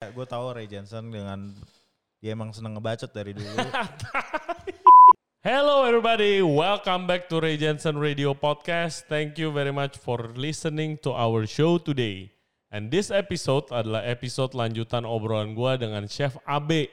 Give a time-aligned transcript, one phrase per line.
[0.00, 1.52] Gue tahu Ray Jensen dengan
[2.24, 3.52] dia emang seneng ngebacot dari dulu.
[5.44, 9.04] Hello everybody, welcome back to Ray Jensen Radio Podcast.
[9.12, 12.32] Thank you very much for listening to our show today.
[12.72, 16.88] And this episode adalah episode lanjutan obrolan gua dengan Chef Abe.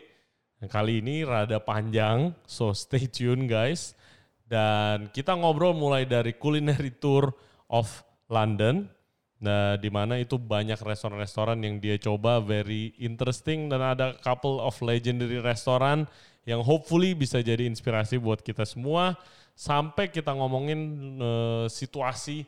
[0.68, 3.96] Kali ini rada panjang, so stay tune guys.
[4.44, 7.32] Dan kita ngobrol mulai dari culinary tour
[7.72, 8.92] of London,
[9.38, 13.70] Nah, di mana itu banyak restoran-restoran yang dia coba very interesting.
[13.70, 16.10] Dan ada couple of legendary restoran
[16.48, 19.14] yang hopefully bisa jadi inspirasi buat kita semua.
[19.58, 20.80] Sampai kita ngomongin
[21.22, 22.46] uh, situasi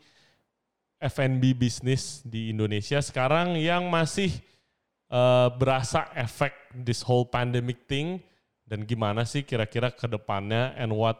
[1.00, 4.34] F&B bisnis di Indonesia sekarang yang masih
[5.14, 8.18] uh, berasa efek this whole pandemic thing.
[8.66, 11.18] Dan gimana sih kira-kira ke depannya and what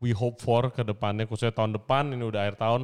[0.00, 2.82] we hope for ke depannya khususnya tahun depan ini udah akhir tahun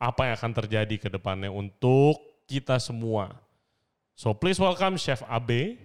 [0.00, 2.16] apa yang akan terjadi ke depannya untuk
[2.48, 3.36] kita semua.
[4.16, 5.76] So please welcome Chef Abe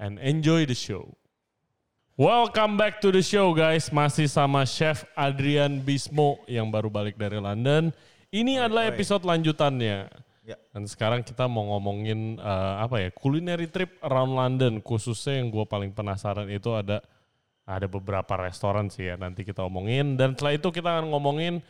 [0.00, 1.12] and enjoy the show.
[2.16, 3.92] Welcome back to the show guys.
[3.92, 7.92] Masih sama Chef Adrian Bismo yang baru balik dari London.
[8.32, 10.08] Ini adalah episode lanjutannya.
[10.44, 10.56] Ya.
[10.72, 15.64] Dan sekarang kita mau ngomongin uh, apa ya culinary trip around London khususnya yang gue
[15.68, 17.00] paling penasaran itu ada
[17.64, 21.64] ada beberapa restoran sih ya nanti kita omongin dan setelah itu kita akan ngomongin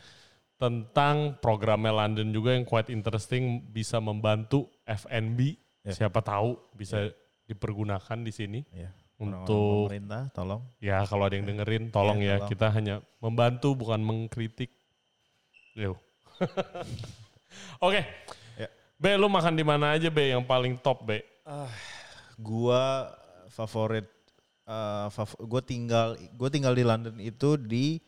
[0.64, 5.92] tentang programnya London juga yang quite interesting bisa membantu FNB Ya.
[5.92, 7.12] siapa tahu bisa
[7.44, 8.88] dipergunakan di sini ya.
[9.20, 10.64] untuk pemerintah tolong.
[10.80, 12.48] ya kalau ada yang dengerin tolong Ya, ya tolong.
[12.48, 14.72] kita hanya membantu bukan mengkritik.
[15.76, 16.00] Yo.
[17.84, 18.00] Oke.
[18.56, 18.68] Ya.
[18.96, 21.20] B lu makan di mana aja B yang paling top B?
[22.34, 23.12] Gua
[23.52, 24.08] favorit
[24.64, 28.00] uh, fav- gue tinggal gue tinggal di London itu di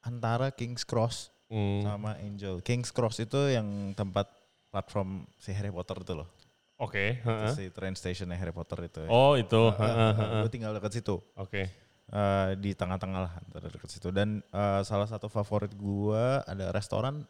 [0.00, 2.60] antara Kings Cross Hmm, sama Angel.
[2.60, 4.28] Kings Cross itu yang tempat
[4.68, 6.28] platform si Harry Potter itu loh.
[6.76, 7.18] Oke.
[7.18, 7.50] Heeh.
[7.56, 9.00] si train station Harry Potter itu.
[9.08, 9.72] Oh itu.
[9.72, 10.40] heeh, heeh.
[10.44, 11.18] gue tinggal dekat situ.
[11.34, 11.66] Oke.
[12.08, 17.20] Eh, di tengah-tengah lah antara dekat situ dan eh, salah satu favorit gua ada restoran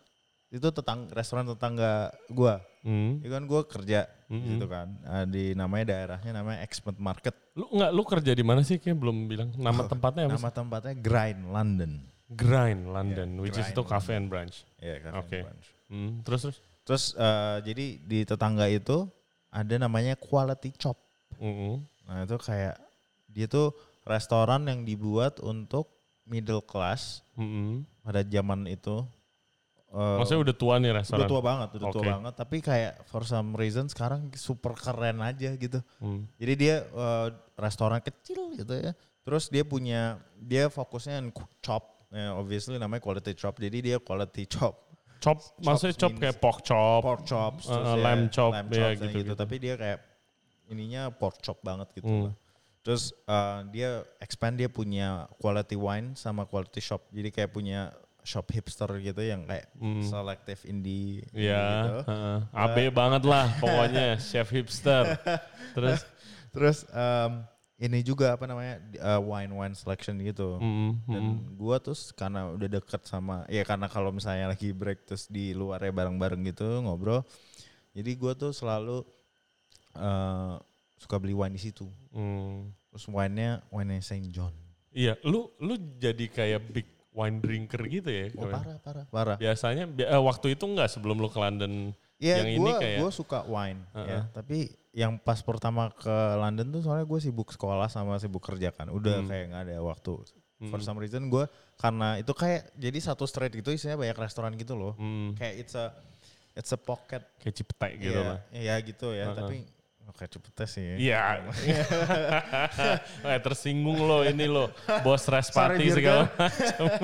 [0.49, 3.19] itu tetang restoran tetangga gua Hmm.
[3.19, 4.55] itu kan gua kerja di Mm-mm.
[4.55, 8.63] situ kan Eh, di namanya daerahnya namanya Expert Market Lu nggak lu kerja di mana
[8.63, 8.79] sih?
[8.79, 10.31] Kayak belum bilang nama tempatnya apa?
[10.31, 10.37] sih?
[10.39, 11.93] nama tempatnya Grind London
[12.29, 14.69] Grind London, Ya, which is Grind itu cafe and brunch.
[14.79, 15.39] ya kan Oke.
[15.89, 16.57] Hmm, terus terus.
[16.85, 19.09] terus eh, jadi di tetangga itu
[19.49, 21.01] ada namanya Quality Chop
[21.41, 21.81] Mm-mm.
[22.05, 22.77] nah itu kayak
[23.27, 23.73] dia tuh
[24.05, 25.89] restoran yang dibuat untuk
[26.25, 27.89] middle class Mm-mm.
[28.01, 29.05] pada zaman itu
[29.89, 31.25] Eh, Maksudnya udah tua nih restoran.
[31.25, 32.11] Udah tua banget, udah tua Oke.
[32.13, 32.35] banget.
[32.37, 35.81] Tapi kayak for some reason sekarang super keren aja gitu.
[35.97, 36.29] Hmm.
[36.37, 38.93] Jadi dia eh, restoran kecil gitu ya.
[39.25, 41.33] Terus dia punya, dia fokusnya yang
[41.65, 41.98] chop.
[42.09, 43.61] Ya, obviously namanya quality chop.
[43.61, 44.75] Jadi dia quality chop.
[45.19, 47.03] Chop, maksudnya chop kayak pork chop.
[47.05, 47.67] Pork chops.
[47.67, 49.33] Uh, uh, ya, lamb chop, lamb ya, chops dan gitu-gitu.
[49.33, 49.33] gitu.
[49.35, 49.99] Tapi dia kayak
[50.71, 52.25] ininya pork chop banget gitu Hmm.
[52.31, 52.35] lah.
[52.81, 57.05] Terus eh, dia expand dia punya quality wine sama quality shop.
[57.13, 57.93] Jadi kayak punya
[58.25, 60.01] shop hipster gitu yang kayak Hmm.
[60.01, 61.93] selective indie Iya, gitu.
[62.09, 62.39] heeh.
[62.55, 65.17] AB banget lah pokoknya chef hipster.
[65.77, 66.01] Terus
[66.49, 67.45] Terus em,
[67.79, 68.83] ini juga apa namanya
[69.23, 70.59] wine wine selection gitu.
[70.59, 75.07] mm, Dan mm, gua tuh karena udah deket sama ya karena kalau misalnya lagi break
[75.07, 77.23] terus di luar ya bareng-bareng gitu ngobrol.
[77.95, 79.07] Jadi gua tuh selalu
[79.95, 80.55] eh,
[80.99, 81.87] suka beli wine di situ.
[82.11, 82.91] mm.
[82.91, 84.51] Terus wine-nya wine Saint John.
[84.91, 88.27] Iya, lu lu jadi kayak big wine drinker gitu ya?
[88.35, 89.37] Oh parah parah parah.
[89.39, 91.95] Biasanya bi- eh, waktu itu enggak sebelum lu ke London.
[92.19, 93.99] Iya, yang ini gua kayak- gua suka wine ya.
[93.99, 94.23] Heeh.
[94.33, 94.59] Tapi
[94.91, 98.91] yang pas pertama ke London tuh soalnya gue sibuk sekolah sama sibuk kerja kan.
[98.91, 99.27] Udah Hmm.
[99.27, 100.13] kayak nggak ada waktu.
[100.67, 100.83] For Hmm.
[100.83, 101.47] some reason gue
[101.77, 104.99] karena itu kayak jadi satu street gitu isinya banyak restoran gitu loh.
[104.99, 105.95] Hmm, Kayak it's a
[106.53, 108.39] it's a pocket kayak Cipete gitu Iya, lah.
[108.51, 109.31] Iya gitu ya.
[109.31, 109.37] Heeh.
[109.39, 109.57] Tapi
[110.03, 110.87] oh, kayak cepet sih.
[110.99, 111.47] Iya.
[113.31, 116.87] eh, tersinggung lo ini lo, bos respati segala macam.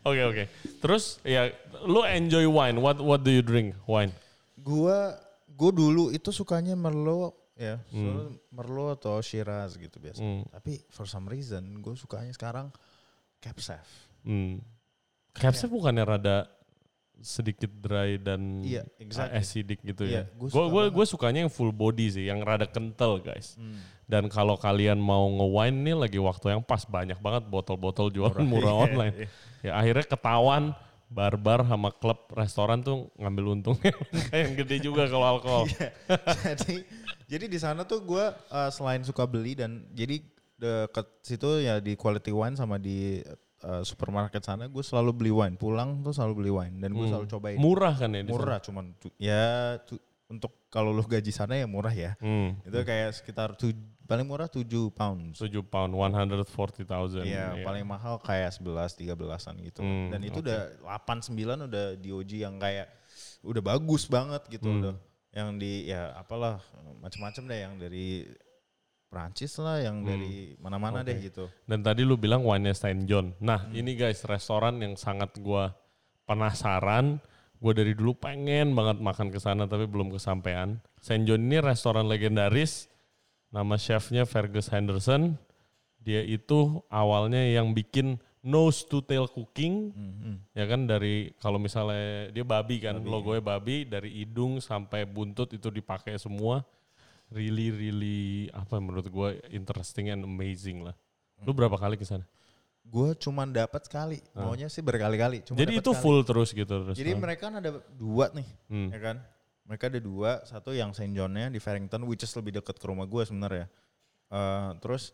[0.00, 0.44] Oke oke.
[0.80, 1.52] Terus ya
[1.84, 2.76] lu enjoy wine.
[2.78, 3.76] What what do you drink?
[3.84, 4.10] Wine.
[4.58, 5.14] Gua
[5.48, 8.38] gue dulu itu sukanya Merlot ya, Hmm.
[8.48, 10.22] Merlot atau Shiraz gitu biasa.
[10.22, 10.46] Hmm.
[10.48, 12.70] Tapi for some reason gue sukanya sekarang
[13.38, 13.86] Cab Sav.
[14.22, 14.62] Hmm.
[15.34, 16.36] Capsnya bukannya rada
[17.18, 19.34] sedikit dry dan Iya, exactly.
[19.34, 20.38] acidic gitu Iya, ya.
[20.38, 23.58] gua Gue gue gue sukanya yang full body sih, yang rada kental guys.
[23.58, 23.78] Hmm.
[24.06, 28.70] Dan kalau kalian mau nge-wine nih lagi waktu yang pas banyak banget botol-botol jualan murah,
[28.70, 29.14] Iya, online.
[29.18, 29.28] iya.
[29.58, 30.70] Ya akhirnya ketahuan
[31.08, 33.92] barbar sama klub restoran tuh ngambil untungnya
[34.28, 35.64] kayak yang gede juga kalau alkohol.
[35.66, 35.88] Iya.
[36.60, 36.76] jadi
[37.24, 38.24] jadi di sana tuh gue
[38.70, 40.20] selain suka beli dan jadi
[40.54, 43.22] deket situ ya di quality wine sama di
[43.58, 47.12] eh, supermarket sana gue selalu beli wine pulang tuh selalu beli wine dan gue Hmm.
[47.14, 48.84] selalu cobain Murah kan ya murah cuman
[49.16, 49.44] ya
[49.82, 52.12] tu- untuk kalau lu gaji sana ya murah ya.
[52.20, 52.52] Hmm.
[52.60, 55.36] Itu kayak sekitar tuj- paling murah 7 pounds.
[55.36, 57.22] 7 pound, 140,000.
[57.22, 59.84] Iya, paling mahal kayak 11 13-an gitu.
[59.84, 60.48] Hmm, Dan itu oke.
[60.48, 62.88] udah 8 9 udah DOG yang kayak
[63.44, 64.80] udah bagus banget gitu Hmm.
[64.80, 64.94] udah.
[65.28, 66.58] Yang di ya apalah
[66.98, 68.24] macam-macam deh yang dari
[69.08, 70.08] Prancis lah, yang Hmm.
[70.08, 71.08] dari mana-mana Oke.
[71.12, 71.44] deh gitu.
[71.64, 73.32] Dan tadi lu bilang wine Saint John.
[73.40, 73.72] Nah, Hmm.
[73.72, 75.72] ini guys restoran yang sangat gua
[76.24, 77.20] penasaran.
[77.58, 80.78] Gue dari dulu pengen banget makan ke sana tapi belum kesampaian.
[81.02, 82.86] Saint John ini restoran legendaris.
[83.48, 85.36] Nama chefnya Fergus Henderson.
[85.98, 89.92] Dia itu awalnya yang bikin nose to tail cooking.
[89.92, 90.34] Mhm.
[90.52, 95.68] Ya kan dari kalau misalnya dia babi kan, logonya babi dari hidung sampai buntut itu
[95.68, 96.64] dipakai semua.
[97.28, 98.20] Really really
[98.56, 100.96] apa menurut gue interesting and amazing lah.
[101.44, 102.24] Lu berapa kali ke sana?
[102.88, 105.44] Gue cuman dapat sekali, maunya sih berkali-kali.
[105.44, 105.60] Cuma Ah.
[105.60, 106.00] Jadi itu sekali.
[106.08, 106.96] full terus gitu terus.
[106.96, 108.88] Jadi mereka kan ada dua nih, Hmm.
[108.88, 109.16] ya kan?
[109.68, 113.04] Mereka ada dua, satu yang Saint Johnnya di Farrington, which is lebih dekat ke rumah
[113.04, 113.68] gue sebenarnya.
[114.32, 115.12] Eh, terus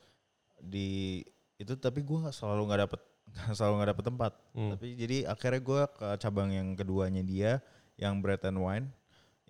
[0.63, 1.21] di
[1.59, 3.01] itu tapi gue nggak selalu nggak dapet
[3.59, 4.33] selalu nggak dapet tempat.
[4.55, 4.71] Hmm.
[4.79, 7.53] Tapi jadi akhirnya gue ke cabang yang keduanya dia,
[7.99, 8.87] yang Bread and Wine,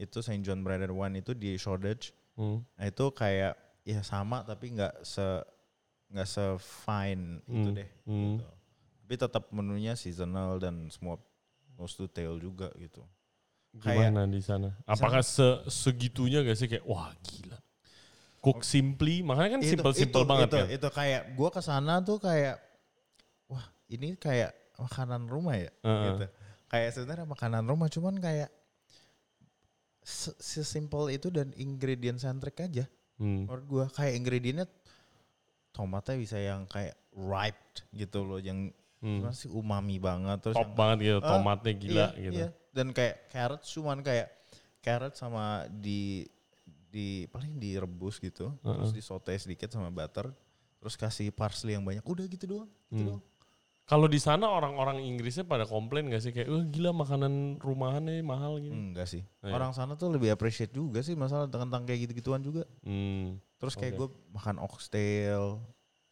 [0.00, 2.16] itu Saint John Bread and Wine itu di Shoreditch.
[2.40, 2.64] Hmm.
[2.80, 5.44] Nah itu kayak ya sama tapi nggak se
[6.08, 7.76] nggak se fine itu Hmm.
[7.76, 7.88] deh.
[8.08, 8.20] Hmm.
[8.40, 8.46] Gitu.
[9.04, 11.20] Tapi tetap menunya seasonal dan semua
[11.76, 13.04] nose to tail juga gitu.
[13.82, 14.68] Kayak- Gimana di sana?
[14.84, 17.58] Apakah se segitunya gak sih kayak wah gila.
[18.38, 20.66] Cook simply, makanya kan simple-simple banget itu, kan.
[20.68, 22.60] Itu kayak gua ke sana tuh kayak
[23.48, 26.04] wah, ini kayak makanan rumah ya Heeh.
[26.12, 26.26] gitu.
[26.68, 28.52] Kayak sebenarnya makanan rumah cuman kayak
[30.00, 32.84] se- sesimpel itu dan ingredient centric aja.
[33.16, 33.48] Hmm.
[33.48, 34.66] Menurut gua kayak ingredientnya
[35.72, 38.68] tomatnya bisa yang kayak ripe gitu loh yang
[39.04, 39.20] Hmm.
[39.20, 42.38] gimana sih umami banget terus Top yang banget gitu, Ah, tomatnya gila iya, gitu.
[42.40, 42.48] iya.
[42.72, 44.28] Dan kayak carrot cuman kayak
[44.80, 46.24] carrot sama di
[46.88, 48.96] di paling direbus gitu, terus Heeh.
[48.96, 50.32] disote sedikit sama butter,
[50.80, 52.00] terus kasih parsley yang banyak.
[52.00, 52.70] Udah gitu doang.
[52.88, 53.08] Gitu Hmm.
[53.12, 53.22] doang.
[53.84, 58.24] Kalau di sana orang-orang Inggrisnya pada komplain gak sih kayak, "Wah gila makanan rumahan nih
[58.24, 59.20] mahal gitu." Enggak sih.
[59.44, 59.52] Iya.
[59.52, 62.64] Orang sana tuh lebih appreciate juga sih masalah tentang kayak gitu-gituan juga.
[62.80, 63.36] Hmm.
[63.60, 64.00] Terus kayak Oke.
[64.00, 65.60] gue makan oxtail,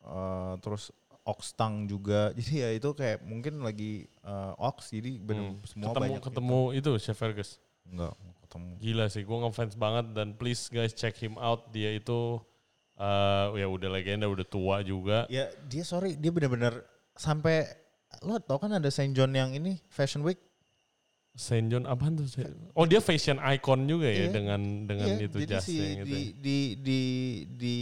[0.02, 0.92] eh, terus
[1.22, 2.30] ox tongue juga.
[2.36, 5.62] Jadi ya itu kayak mungkin lagi eh, ox jadi bener Hmm.
[5.64, 6.22] semua ketemu banyak.
[6.22, 7.50] ketemu itu Chef Fergus.
[7.84, 8.70] Enggak ketemu.
[8.78, 11.70] Gila sih, gue ngefans banget dan please guys check him out.
[11.70, 12.36] Dia itu
[12.94, 15.24] eh ya udah legenda, udah tua juga.
[15.26, 17.64] Ya dia sorry dia bener-bener sampai
[18.20, 20.36] lo tau kan ada Saint John yang ini Fashion Week
[21.32, 22.28] Saint John apaan tuh?
[22.76, 24.30] Oh dia fashion icon juga ya Iya.
[24.30, 26.04] dengan dengan Iya, itu jadi si jasnya gitu.
[26.04, 26.28] di, ya.
[26.36, 27.00] di di
[27.48, 27.74] di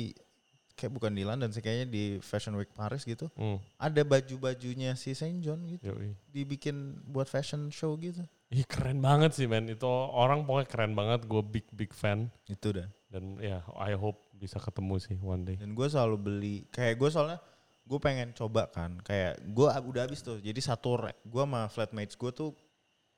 [0.80, 5.12] kayak bukan di London sih kayaknya di Fashion Week Paris gitu Hmm, ada baju-bajunya si
[5.12, 6.16] Saint John gitu yoi.
[6.26, 6.74] dibikin
[7.04, 9.68] buat fashion show gitu Ih keren banget sih men.
[9.68, 11.22] Itu orang pokoknya keren banget.
[11.22, 12.34] Gue big big fan.
[12.44, 15.54] itu dah Dan ya I hope bisa ketemu sih one day.
[15.54, 17.38] dan gue selalu beli kayak gue soalnya
[17.84, 22.14] gue pengen coba kan kayak gue udah habis tuh jadi satu rack gue sama flatmates
[22.14, 22.50] gue tuh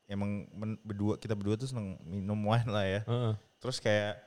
[0.04, 3.32] emang men- berdua kita berdua tuh seneng minum wine lah ya Heeh.
[3.56, 4.20] terus kayak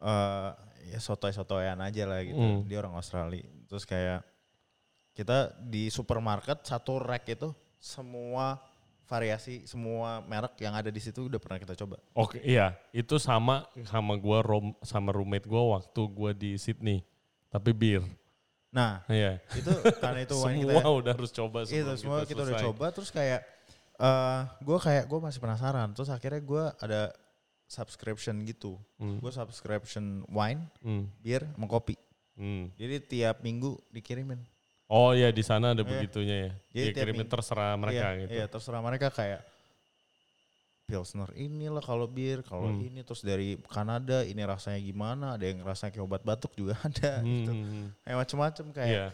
[0.00, 0.50] eh
[0.88, 2.38] ya sotoy-sotoyan aja lah gitu.
[2.38, 2.64] Hmm.
[2.64, 3.44] Dia orang Australia.
[3.68, 4.24] Terus kayak
[5.12, 8.58] kita di supermarket satu rack itu semua
[9.08, 11.96] variasi semua merek yang ada di situ udah pernah kita coba.
[12.12, 17.00] Oke iya itu sama sama gue rom sama roommate gue waktu gue di Sydney.
[17.48, 18.04] Tapi bir.
[18.68, 19.40] Nah, Iya.
[19.56, 22.52] itu karena itu wine kita Semua ya, udah harus coba itu sebelum semua kita, udah
[22.52, 22.66] selesai.
[22.68, 23.40] coba terus kayak
[23.98, 25.88] eh gue kayak gue masih penasaran.
[25.96, 27.00] Terus akhirnya gue ada
[27.68, 28.80] subscription gitu.
[28.96, 29.20] Hmm.
[29.20, 31.04] Gue subscription wine, Hmm.
[31.20, 31.94] bir, sama kopi.
[32.34, 32.72] Hmm.
[32.74, 34.40] Jadi tiap minggu dikirimin.
[34.88, 35.90] Oh iya di sana ada Iya.
[35.92, 36.52] begitunya ya.
[36.72, 38.30] Jadi Dia tiap kirimin minggu- terserah mereka iya, gitu.
[38.32, 39.42] Iya, terserah mereka kayak
[40.88, 42.80] Pilsner inilah kalau bir, kalau Hmm.
[42.80, 47.20] ini terus dari Kanada ini rasanya gimana, ada yang rasanya kayak obat batuk juga ada
[47.20, 47.52] Hmm, gitu.
[47.52, 47.86] hmm, hmm.
[48.00, 49.06] Kayak macem-macem kayak Iya.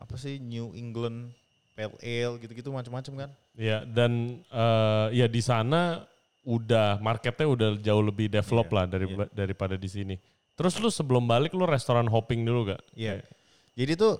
[0.00, 1.36] apa sih New England
[1.76, 3.30] Pale Ale gitu-gitu macem-macem kan.
[3.52, 6.08] Iya dan eh, ya di sana
[6.42, 9.26] udah marketnya udah jauh lebih develop Iya, lah dari iya.
[9.30, 10.16] daripada di sini.
[10.52, 12.82] Terus lu sebelum balik lu restoran hopping dulu gak?
[12.92, 13.20] Iya.
[13.72, 14.14] Jadi tuh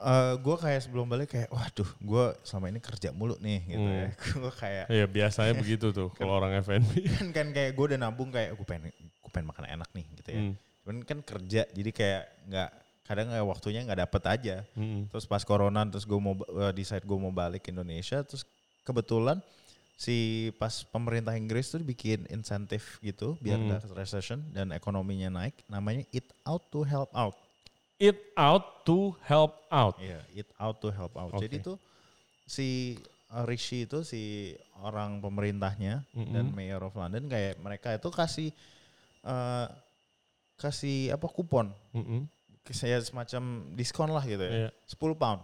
[0.00, 3.98] eh gue kayak sebelum balik kayak waduh gue selama ini kerja mulu nih gitu Hmm.
[4.00, 4.08] ya.
[4.40, 6.90] gue kayak Iya biasanya begitu tuh kalau orang F&B.
[7.14, 10.30] kan kan kayak gue udah nabung kayak gue pengen gue pengen makan enak nih gitu
[10.30, 10.40] ya.
[10.40, 12.70] Hmm, Cuman kan kerja jadi kayak nggak
[13.04, 14.56] kadang kayak waktunya nggak dapet aja.
[14.72, 18.46] hmm, Terus pas corona terus gue mau uh, decide gue mau balik ke Indonesia terus
[18.80, 19.36] kebetulan
[20.00, 20.16] si
[20.56, 23.76] pas pemerintah Inggris tuh bikin insentif gitu biar Hmm.
[23.92, 27.36] recession dan ekonominya naik namanya eat out to help out.
[28.00, 30.00] Eat out to help out.
[30.00, 31.36] Iya, eat out to help out.
[31.36, 31.44] Oke.
[31.44, 31.76] Jadi tuh
[32.48, 32.96] si
[33.28, 36.32] uh, Rishi itu si orang pemerintahnya Mm-mm.
[36.32, 38.48] dan Mayor of London kayak mereka itu kasih
[39.20, 39.66] eh,
[40.56, 42.24] kasih apa kupon Mm-mm.
[42.72, 43.42] saya semacam
[43.76, 44.70] diskon lah gitu ya Iya.
[44.88, 45.40] 10 pound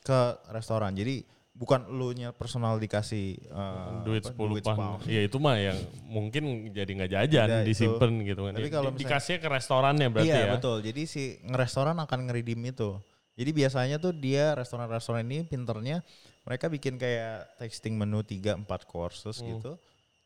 [0.00, 1.20] ke restoran jadi
[1.52, 5.04] bukan lu nya personal dikasih eh, duit apa, 10 duit pound.
[5.04, 7.68] Iya itu mah yang mungkin jadi nggak jajan itu.
[7.68, 8.52] disimpan gitu kan.
[8.54, 10.52] Tapi kalau di- misalnya- dikasihnya ke restorannya berarti iya ya.
[10.52, 12.96] betul jadi si restoran akan ngeridim itu
[13.32, 16.00] jadi biasanya tuh dia restoran-restoran ini pinternya
[16.42, 19.48] mereka bikin kayak tasting menu 3 4 courses Hmm.
[19.52, 19.72] gitu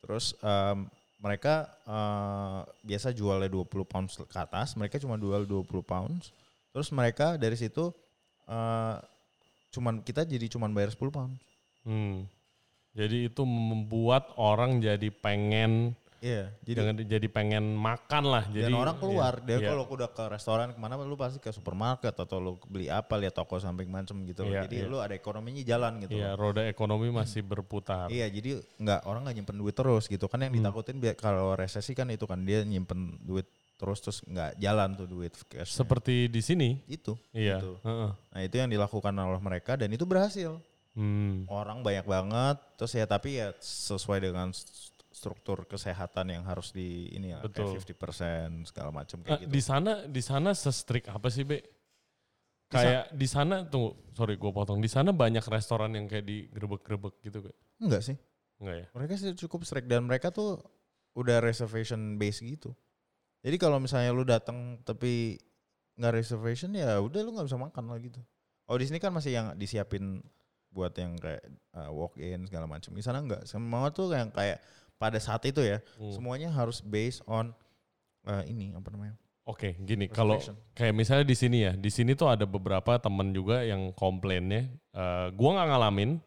[0.01, 0.87] terus em,
[1.19, 6.31] mereka eh, biasa jualnya 20 pounds ke atas mereka cuma jual 20 pounds
[6.71, 7.91] terus mereka dari situ
[8.47, 8.97] eh,
[9.77, 11.37] cuman kita jadi cuman bayar 10 pounds
[11.85, 12.27] Hmm.
[12.97, 18.45] Jadi itu membuat orang jadi pengen iya jadi jangan jadi pengen makan lah.
[18.49, 19.69] Jadi dan orang keluar iya, dia iya.
[19.69, 23.37] kalau udah ke restoran ke mana lu pasti ke supermarket atau lu beli apa lihat
[23.37, 24.57] toko samping macem gitu loh.
[24.57, 24.91] Iya, jadi iya.
[24.91, 26.41] lu ada ekonominya jalan gitu Iya, loh.
[26.41, 28.09] roda ekonomi masih berputar.
[28.09, 30.65] iya jadi nggak orang nggak nyimpen duit terus gitu kan yang Hmm.
[30.65, 33.45] ditakutin biar kalau resesi kan itu kan dia nyimpen duit
[33.77, 36.81] terus terus nggak jalan tuh duit cash Seperti di sini.
[36.87, 37.61] itu Iya.
[37.61, 37.77] gitu.
[37.81, 38.11] heeh.
[38.13, 40.57] nah itu yang dilakukan oleh mereka dan itu berhasil
[40.93, 41.45] Hmm.
[41.47, 47.09] orang banyak banget terus ya tapi ya sesuai dengan st- struktur kesehatan yang harus di
[47.11, 47.77] ini ya Betul.
[47.77, 51.61] kayak 50% segala macam kayak gitu Di sana di sana se-strict apa sih, Be?
[52.67, 54.81] Kayak di sana tunggu, sorry gue potong.
[54.81, 57.53] Di sana banyak restoran yang kayak digerebek-gerebek gitu, Be.
[57.79, 58.17] enggak sih
[58.57, 58.87] Enggak ya?
[58.91, 60.59] mereka sih cukup strict dan mereka tuh
[61.13, 62.73] udah reservation base gitu.
[63.47, 65.39] Jadi kalau misalnya lu datang tapi
[65.95, 68.19] nggak reservation ya udah lu nggak bisa makan lah gitu.
[68.67, 70.19] Oh di sini kan masih yang disiapin
[70.75, 71.47] buat yang kayak
[71.79, 72.91] uh, walk in segala macam.
[72.91, 73.47] Di sana enggak.
[73.47, 74.59] Semua tuh yang kayak
[74.99, 76.11] pada saat itu ya Hmm.
[76.13, 77.55] semuanya harus based on
[78.27, 79.15] uh, ini apa namanya?
[79.47, 80.43] Oke, gini kalau
[80.75, 85.27] kayak misalnya di sini ya, di sini tuh ada beberapa temen juga yang komplainnya, eh
[85.39, 86.19] gua nggak ngalamin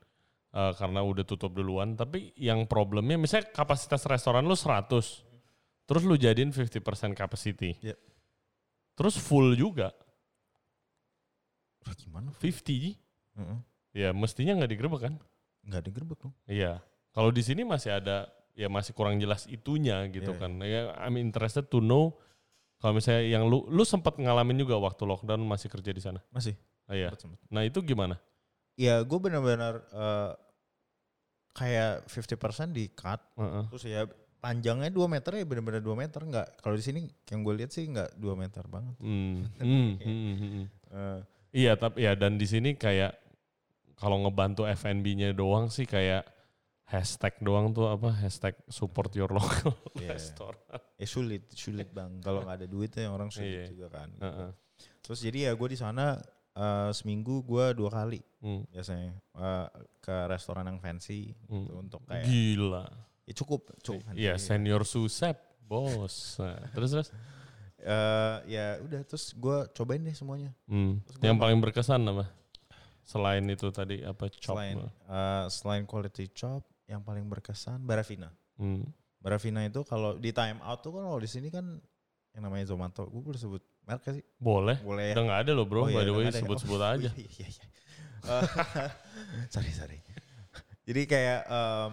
[0.56, 5.28] eh, karena udah tutup duluan, tapi yang problemnya misalnya kapasitas restoran lu 100,
[5.90, 6.78] terus lu jadiin 50%
[7.18, 7.98] capacity, Iya.
[8.94, 9.90] terus full juga,
[11.82, 12.30] Wah, gimana?
[12.38, 12.94] 50,
[13.40, 13.60] Heeh.
[13.98, 15.14] ya mestinya nggak digerebek kan?
[15.66, 16.34] Nggak digerebek dong.
[16.46, 16.78] Iya,
[17.10, 20.52] kalau di sini masih ada, ya masih kurang jelas itunya gitu Iya, kan.
[20.62, 22.20] Ya, I'm interested to know
[22.80, 26.20] kalau misalnya yang lu, lu sempat ngalamin juga waktu lockdown masih kerja di sana.
[26.32, 26.56] Masih.
[26.88, 27.12] Ah, iya.
[27.12, 27.40] Sempet, sempet.
[27.52, 28.16] Nah itu gimana?
[28.80, 30.32] Ya gue benar-benar uh,
[31.52, 33.64] kayak 50% di cut Heeh.
[33.68, 34.02] Terus ya
[34.40, 36.48] panjangnya 2 meter ya bener-bener 2 meter enggak.
[36.60, 38.96] Kalau di sini yang gue lihat sih enggak 2 meter banget.
[39.00, 40.66] Hmm, hmm, hmm, hmm, hmm.
[40.90, 41.20] Eh,
[41.50, 43.18] Iya, tapi ya dan di sini kayak
[43.98, 46.22] kalau ngebantu F&B-nya doang sih kayak
[46.86, 50.14] hashtag doang tuh apa hashtag support your local Iya.
[50.14, 50.62] restaurant.
[50.98, 52.22] ya sulit, sulit bang.
[52.22, 53.74] Kalau nggak ada duitnya orang sulit Iya.
[53.74, 54.10] juga kan.
[54.18, 54.50] Heeh.
[55.02, 56.22] Terus jadi ya gue di sana
[56.54, 59.68] eh, seminggu gue dua kali Hmm, biasanya eh,
[60.00, 61.66] ke restoran yang fancy hmm.
[61.66, 62.86] gitu, untuk kayak Gila.
[63.30, 64.02] Ya cukup, cukup.
[64.10, 64.26] fancy.
[64.26, 66.42] Iya, senior susep, bos.
[66.42, 67.08] Nah, terus terus.
[67.80, 70.52] Eh, ya udah terus gue cobain deh semuanya.
[70.68, 71.00] Hmm.
[71.22, 72.26] Yang paling berkesan apa?
[73.06, 74.58] Selain itu tadi apa chop?
[74.58, 78.34] Selain eh, selain quality chop, yang paling berkesan Barafina.
[78.58, 78.84] Hmm.
[79.22, 81.78] Barafina itu kalau di time out tuh kan kalau di sini kan
[82.34, 84.26] yang namanya Zomato, gue boleh sebut merek sih?
[84.38, 84.78] Boleh.
[84.82, 85.16] Boleh ya.
[85.18, 86.34] Udah nggak ada loh bro, Oh iya, by the way ya.
[86.36, 87.10] sebut-sebut Oh, aja.
[87.14, 87.66] Iya, iya, iya.
[89.54, 90.00] Sorry, sorry.
[90.84, 91.92] Jadi kayak em,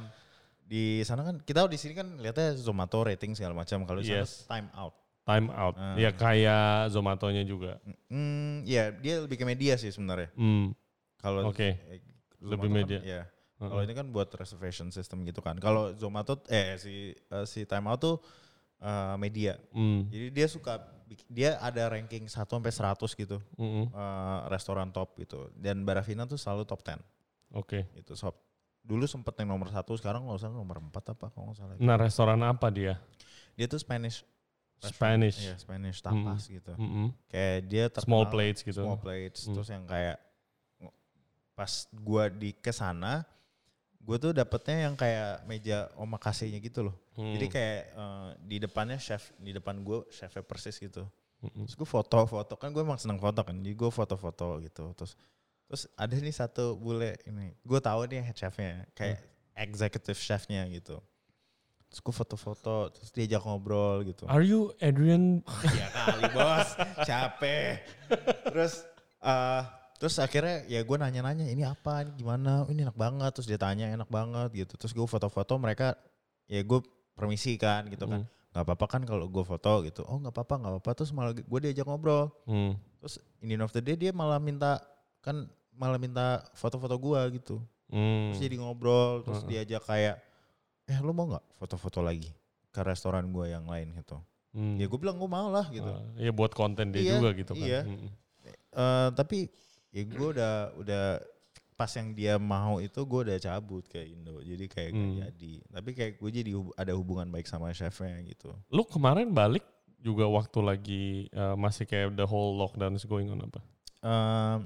[0.67, 3.87] di sana kan kita di sini kan lihatnya Zomato rating segala macam.
[3.87, 4.45] Kalau di sana Yes.
[4.51, 4.95] time out.
[5.23, 5.75] Time out.
[5.79, 5.95] Ah.
[5.95, 7.79] Ya kayak Zomatonya juga.
[8.11, 10.31] Hmm, ya dia lebih ke media sih sebenarnya.
[10.35, 10.75] Hmm.
[11.19, 11.75] Kalau Oke.
[11.75, 12.03] eh,
[12.43, 12.99] Lebih Zomato media.
[12.99, 13.23] Kan, ya.
[13.57, 13.71] Heeh.
[13.73, 15.57] Kalau ini kan buat reservation system gitu kan.
[15.59, 18.17] Kalau Zomato eh si eh, si time out tuh
[18.79, 19.59] eh, media.
[19.75, 20.07] Hmm.
[20.11, 20.79] Jadi dia suka
[21.31, 23.39] dia ada ranking 1 sampai 100 gitu.
[23.59, 23.91] Mm-mm.
[23.91, 25.51] eh, restoran top gitu.
[25.55, 26.99] Dan Barafina tuh selalu top 10
[27.55, 27.87] Oke.
[27.95, 28.35] itu sob
[28.87, 31.97] dulu sempet yang nomor satu sekarang nggak usah nomor empat apa kalau nggak salah Nah
[31.97, 33.03] restoran apa dia?
[33.53, 34.23] dia tuh Spanish.
[34.79, 35.41] Spanish.
[35.41, 37.11] Iya, Spanish tapas gitu Mm-mm.
[37.27, 38.81] kayak dia terkenal Small plates gitu.
[38.81, 39.53] small plates Hmm.
[39.53, 40.17] terus yang kayak
[41.53, 43.25] pas gua di ke sana
[43.99, 47.33] gue tuh dapetnya yang kayak meja omakase-nya gitu loh Hmm.
[47.33, 51.09] jadi kayak eh, di depannya chef di depan gue chefnya persis gitu
[51.41, 51.65] Mm-mm.
[51.65, 55.17] terus gue foto-foto kan gue emang seneng foto kan jadi gue foto-foto gitu terus
[55.67, 59.19] terus ada nih satu bule ini gue tahu nih head chefnya kayak
[59.57, 61.01] executive chefnya gitu.
[61.89, 64.29] Terus gue foto-foto terus diajak ngobrol gitu.
[64.29, 65.41] Are you Adrian?
[65.81, 66.69] ya kali bos.
[67.09, 67.83] Capek.
[68.53, 68.85] Terus
[69.25, 69.63] eh
[69.97, 72.05] terus akhirnya ya gue nanya-nanya ini apa?
[72.05, 72.69] Ini gimana?
[72.69, 73.31] Ini enak banget.
[73.41, 74.75] Terus dia tanya enak banget gitu.
[74.77, 75.97] Terus gue foto-foto mereka
[76.51, 76.85] ya gue
[77.17, 78.23] permisi kan gitu kan.
[78.23, 78.35] Hmm.
[78.57, 80.03] nggak apa-apa kan kalau gue foto gitu.
[80.05, 80.91] Oh nggak apa-apa nggak apa-apa.
[81.01, 82.29] Terus malah gue diajak ngobrol.
[82.45, 82.77] Hmm.
[83.01, 84.83] terus in the end of the day dia malah minta
[85.27, 88.31] kan malah minta foto-foto gua gitu Hmm.
[88.31, 89.67] terus jadi ngobrol terus Heeh.
[89.67, 90.17] diajak kayak
[90.87, 92.31] eh lu mau nggak foto-foto lagi
[92.69, 94.81] ke restoran gua yang lain gitu Hmm.
[94.81, 95.85] Ya gue bilang gue mau lah gitu.
[95.85, 97.61] Ah, ya buat konten dia Iya, juga gitu kan.
[97.63, 97.85] iya.
[97.85, 98.09] Mm.
[98.73, 99.53] Eh, tapi
[99.91, 101.05] ya gue udah udah
[101.77, 104.41] pas yang dia mau itu gue udah cabut ke Indo.
[104.41, 105.21] Jadi kayak gak Hmm.
[105.29, 105.53] jadi.
[105.69, 108.49] Tapi kayak gue jadi hub- ada hubungan baik sama chefnya gitu.
[108.73, 109.61] Lu kemarin balik
[109.99, 113.61] juga waktu lagi eh, masih kayak the whole lockdown is going on apa?
[114.01, 114.57] Eh,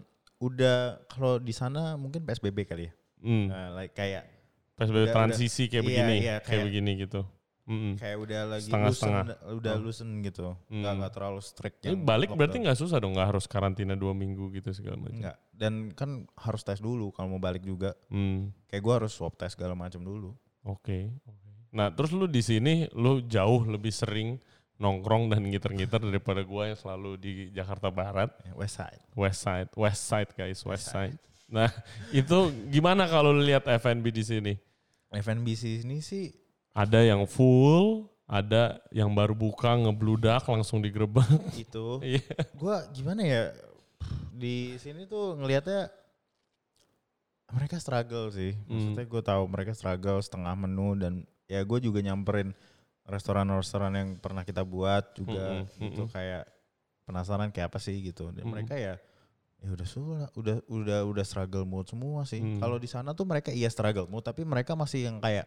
[0.41, 2.93] udah kalau di sana mungkin PSBB kali ya.
[3.21, 3.47] Hmm.
[3.47, 4.25] Eh, like kayak
[4.75, 7.23] PSBB udah- transisi kayak iya, begini, iya, kayak kayak- begini gitu.
[7.63, 7.95] Mm-mm.
[7.95, 9.23] kayak udah lagi Setengah-setengah.
[9.23, 9.81] loosen, udah Oh.
[9.81, 10.43] loosen gitu.
[10.67, 10.99] Nggak Hmm.
[10.99, 14.75] nggak terlalu strict Ini balik berarti nggak susah dong, nggak harus karantina dua minggu gitu
[14.75, 15.15] segala macam.
[15.15, 15.37] Enggak.
[15.55, 17.95] Dan kan harus tes dulu kalau mau balik juga.
[18.09, 18.51] Hmm.
[18.67, 20.35] Kayak gue harus swab tes segala macam dulu.
[20.67, 21.15] Oke.
[21.23, 21.49] oke.
[21.71, 24.43] Nah terus lu di sini lu jauh lebih sering
[24.81, 29.03] nongkrong dan ngiter-ngiter daripada gua yang selalu di Jakarta Barat, Ya, West Side.
[29.13, 31.21] West Side, West Side guys, West West Side.
[31.53, 31.69] Nah
[32.17, 34.55] itu gimana kalau lihat F&B di sini?
[35.11, 36.31] FNB ini sih
[36.71, 41.29] Ada yang full, ada yang baru buka ngebludak langsung digerebek.
[41.67, 41.99] itu.
[42.01, 42.25] Iya.
[42.57, 43.43] gue gimana ya
[44.33, 45.91] di sini tuh ngelihatnya
[47.51, 48.55] mereka struggle sih.
[48.71, 48.95] Hmm.
[48.95, 52.55] Maksudnya gue tahu mereka struggle setengah menu dan ya gue juga nyamperin
[53.11, 56.14] restoran-restoran yang pernah kita buat juga Mm-mm, gitu mm-mm.
[56.14, 56.45] kayak
[57.02, 58.31] penasaran kayak apa sih gitu.
[58.31, 58.55] Dan Mm-mm.
[58.55, 58.95] mereka ya
[59.61, 62.40] ya udah sulah, udah udah udah struggle mood semua sih.
[62.40, 62.62] Hmm.
[62.62, 65.45] Kalau di sana tuh mereka iya struggle mood tapi mereka masih yang kayak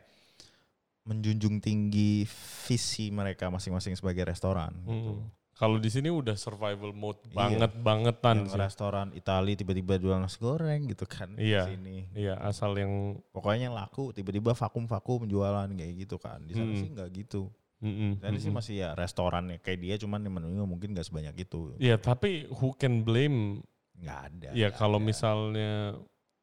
[1.04, 2.24] menjunjung tinggi
[2.68, 5.20] visi mereka masing-masing sebagai restoran gitu.
[5.54, 5.60] Hmm.
[5.60, 7.38] Kalau di sini udah survival mode Iya.
[7.38, 8.58] banget bangetan yang sih.
[8.58, 11.70] restoran Itali tiba-tiba jual nasi goreng gitu kan Iya.
[11.70, 11.96] di sini.
[12.12, 16.42] Iya asal yang Pokoknya yang laku tiba-tiba vakum-vakum jualan kayak gitu kan.
[16.42, 16.80] Di sana Hmm.
[16.80, 17.42] sih nggak gitu.
[17.80, 21.06] Mm-mm, Di sana sih masih ya restoran ya kayak dia cuman yang menunya mungkin nggak
[21.06, 21.76] sebanyak itu.
[21.78, 23.62] Iya tapi who can blame
[23.94, 24.50] Nggak ada.
[24.52, 25.06] ya nggak kalau ada.
[25.06, 25.72] misalnya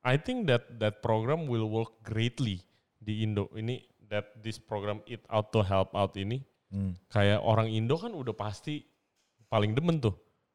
[0.00, 2.62] I think that that program will work greatly
[2.96, 6.94] di Indo ini that this program it out to help out ini Hmm.
[7.08, 8.86] kayak orang Indo kan udah pasti
[9.50, 10.14] paling demen tuh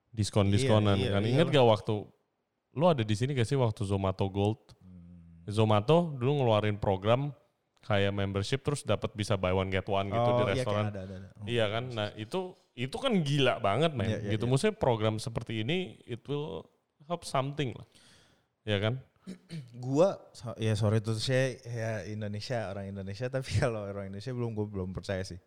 [0.10, 1.94] diskon diskonan Iya, iya, kan iya ingat gak waktu
[2.76, 5.52] lu ada di sini gak sih waktu Zomato Gold Hmm.
[5.52, 7.30] Zomato dulu ngeluarin program
[7.86, 10.94] kayak membership terus dapat bisa buy one get one gitu di Oh, iya, restoran kayak
[10.98, 11.28] ada, ada, ada.
[11.38, 11.46] Oh.
[11.46, 12.40] Iya kan, nah itu
[12.74, 14.10] itu kan gila banget men.
[14.10, 14.52] Iya, iya, gitu, iya.
[14.52, 16.66] maksudnya program seperti ini it will
[17.06, 17.86] help something lah,
[18.66, 18.98] ya kan?
[19.86, 20.18] Gua
[20.58, 24.90] ya sorry tuh saya ya Indonesia orang Indonesia tapi kalau orang Indonesia belum gue belum
[24.90, 25.38] percaya sih.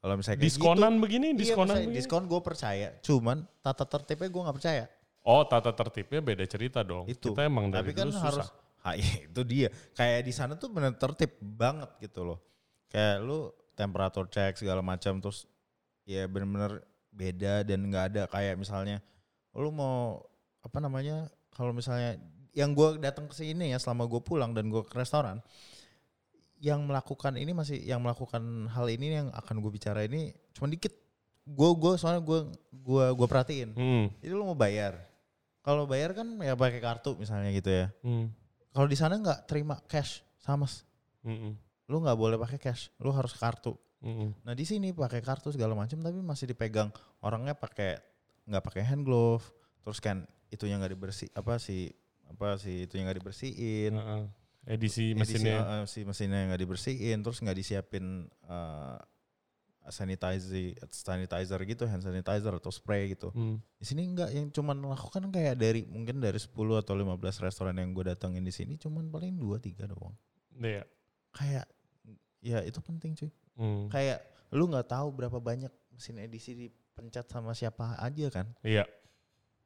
[0.00, 1.98] Kalau misalnya kayak Diskonan gitu, begini, iya, diskonan misalnya begini.
[2.00, 2.88] diskon gue percaya.
[3.04, 4.84] Cuman tata tertibnya gue nggak percaya.
[5.20, 7.04] Oh tata tertibnya beda cerita dong.
[7.04, 7.36] Itu.
[7.36, 8.58] Kita emang dari Tapi kan dulu harus susah.
[8.80, 9.68] Ha, iya, itu dia.
[9.92, 12.40] Kayak di sana tuh bener tertib banget gitu loh.
[12.88, 15.44] Kayak lu temperatur cek segala macam terus
[16.08, 16.80] ya bener-bener
[17.12, 19.04] beda dan nggak ada kayak misalnya
[19.52, 20.24] lu mau
[20.60, 22.20] apa namanya kalau misalnya
[22.52, 25.40] yang gue datang ke sini ya selama gue pulang dan gue ke restoran
[26.60, 30.92] yang melakukan ini masih yang melakukan hal ini yang akan gue bicara ini cuma dikit.
[31.48, 33.72] Gue gue soalnya gue gue gue perhatiin.
[33.74, 35.00] Hmm, jadi lu mau bayar.
[35.64, 37.86] Kalau bayar kan ya pakai kartu misalnya gitu ya.
[38.04, 38.28] Hmm,
[38.76, 40.68] kalau di sana nggak terima cash sama,
[41.24, 41.52] hmm,
[41.88, 43.74] lu nggak boleh pakai cash, lu harus kartu.
[44.04, 44.44] hmm.
[44.44, 46.88] Nah di sini pakai kartu segala macam, tapi masih dipegang
[47.24, 48.00] orangnya pakai
[48.48, 49.44] nggak pakai hand glove,
[49.84, 51.92] terus kan itu yang nggak dibersih apa sih
[52.30, 54.22] apa sih itu yang nggak dibersihin, Heeh.
[54.24, 55.56] Edisi Edisi, mesinnya.
[55.60, 59.00] uh, uh, si mesinnya nggak dibersihin, terus nggak disiapin uh,
[59.88, 63.32] sanitizer sanitizer gitu, hand sanitizer atau spray gitu.
[63.32, 63.58] Hmm.
[63.80, 67.96] Di sini enggak yang cuman melakukan kayak dari mungkin dari 10 atau 15 restoran yang
[67.96, 70.14] gue datengin di sini cuman paling 2 3 doang.
[70.60, 70.84] Iya.
[71.32, 71.66] Kayak
[72.44, 73.30] ya itu penting cuy.
[73.56, 73.88] Hmm.
[73.88, 74.20] Kayak
[74.52, 78.46] lu nggak tahu berapa banyak mesin edisi dipencet sama siapa aja kan.
[78.60, 78.84] Iya.
[78.84, 78.99] Itu,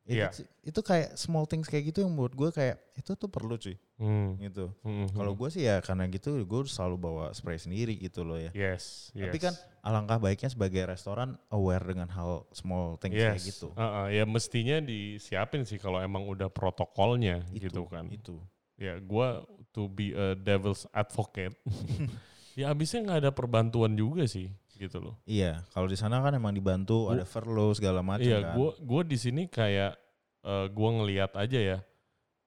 [0.05, 0.29] Iya.
[0.33, 3.73] sih- itu kayak small things kayak gitu yang buat gue kayak itu tuh perlu cuy
[3.97, 4.37] Hmm.
[4.37, 4.69] gitu.
[4.83, 5.09] Hmm.
[5.09, 8.51] Kalau gue sih ya karena gitu gue selalu bawa spray sendiri gitu loh ya.
[8.53, 9.31] Yes, yes.
[9.31, 13.49] Tapi kan alangkah baiknya sebagai restoran aware dengan hal small things kayak yes.
[13.49, 13.73] gitu.
[13.73, 18.11] Heeh, ya mestinya disiapin sih kalau emang udah protokolnya Itu, gitu kan.
[18.13, 18.37] Itu.
[18.75, 21.55] ya gua to be a devil's advocate
[22.59, 26.53] ya abisnya nggak ada perbantuan juga sih gitu loh Iya, kalau di sana kan emang
[26.53, 28.55] dibantu Gua- ada furlough segala macam iya kan.
[28.55, 29.95] gua gua di sini kayak
[30.43, 31.79] eh, gua ngeliat aja ya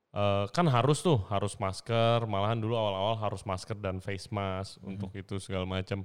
[0.07, 4.87] Eh, kan harus tuh harus masker malahan dulu awal-awal harus masker dan face mask Mhm.
[4.87, 6.03] untuk itu segala macam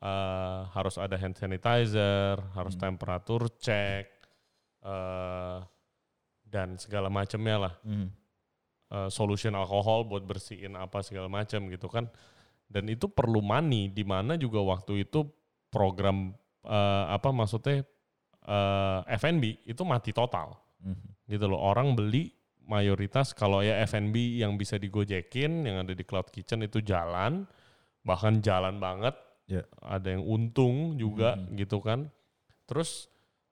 [0.00, 2.80] Eh, harus ada hand sanitizer harus Mhm.
[2.80, 4.06] temperatur cek
[4.80, 5.58] eh,
[6.46, 8.08] dan segala macamnya lah Hmm.
[8.88, 12.08] uh, solution alkohol buat bersihin apa segala macam gitu kan
[12.66, 15.28] dan itu perlu money di mana juga waktu itu
[15.70, 16.34] program
[16.66, 17.86] uh, apa maksudnya
[18.44, 21.28] uh, F&B itu mati total Mhm.
[21.28, 22.32] gitu loh orang beli
[22.64, 27.44] mayoritas kalau ya F&B yang bisa digojekin yang ada di cloud kitchen itu jalan
[28.00, 29.12] bahkan jalan banget
[29.44, 29.66] Ya.
[29.82, 31.58] ada yang untung juga Mhm.
[31.58, 32.08] gitu kan
[32.64, 33.10] terus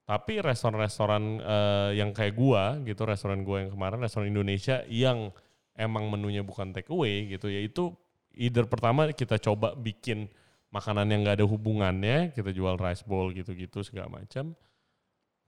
[0.08, 5.28] tapi restoran-restoran eh, yang kayak gua gitu, restoran gua yang kemarin restoran Indonesia yang
[5.76, 7.92] emang menunya bukan take away gitu, yaitu
[8.32, 10.32] either pertama kita coba bikin
[10.68, 14.52] makanan yang nggak ada hubungannya, kita jual rice bowl gitu-gitu segala macam.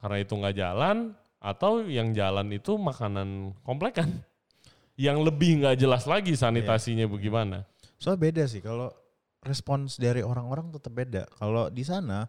[0.01, 4.09] Karena itu nggak jalan, atau yang jalan itu makanan komplekan
[5.01, 7.65] yang lebih nggak jelas lagi sanitasinya bagaimana.
[7.97, 8.93] Soalnya beda sih kalau
[9.41, 11.25] respons dari orang-orang tetap beda.
[11.37, 12.29] Kalau di sana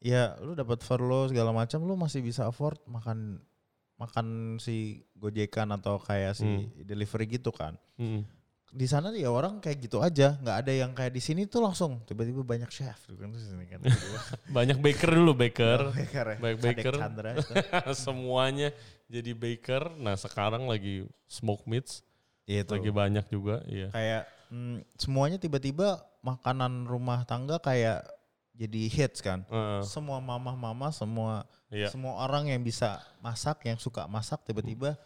[0.00, 3.40] ya lu dapat furlough segala macam lu masih bisa afford makan
[3.96, 6.68] makan si gojekan atau kayak si Hmm.
[6.84, 7.80] delivery gitu kan.
[7.96, 8.24] Mm.
[8.76, 12.04] Di sana ya orang kayak gitu aja, nggak ada yang kayak di sini tuh langsung
[12.04, 13.80] tiba-tiba banyak chef gitu kan kan.
[14.56, 16.36] Banyak baker dulu baker, baker ya.
[16.36, 16.94] Kadek baker.
[17.00, 17.30] Chandra
[18.04, 18.68] semuanya
[19.08, 19.96] jadi baker.
[19.96, 22.04] Nah sekarang lagi smoke meats,
[22.44, 22.72] Iya itu.
[22.76, 23.64] lagi banyak juga.
[23.64, 23.88] Iya.
[23.96, 28.04] Kayak mm, semuanya tiba-tiba makanan rumah tangga kayak
[28.56, 29.44] jadi hits kan.
[29.48, 31.88] Heeh, Semua mama-mama, semua iya.
[31.88, 35.00] semua orang yang bisa masak, yang suka masak tiba-tiba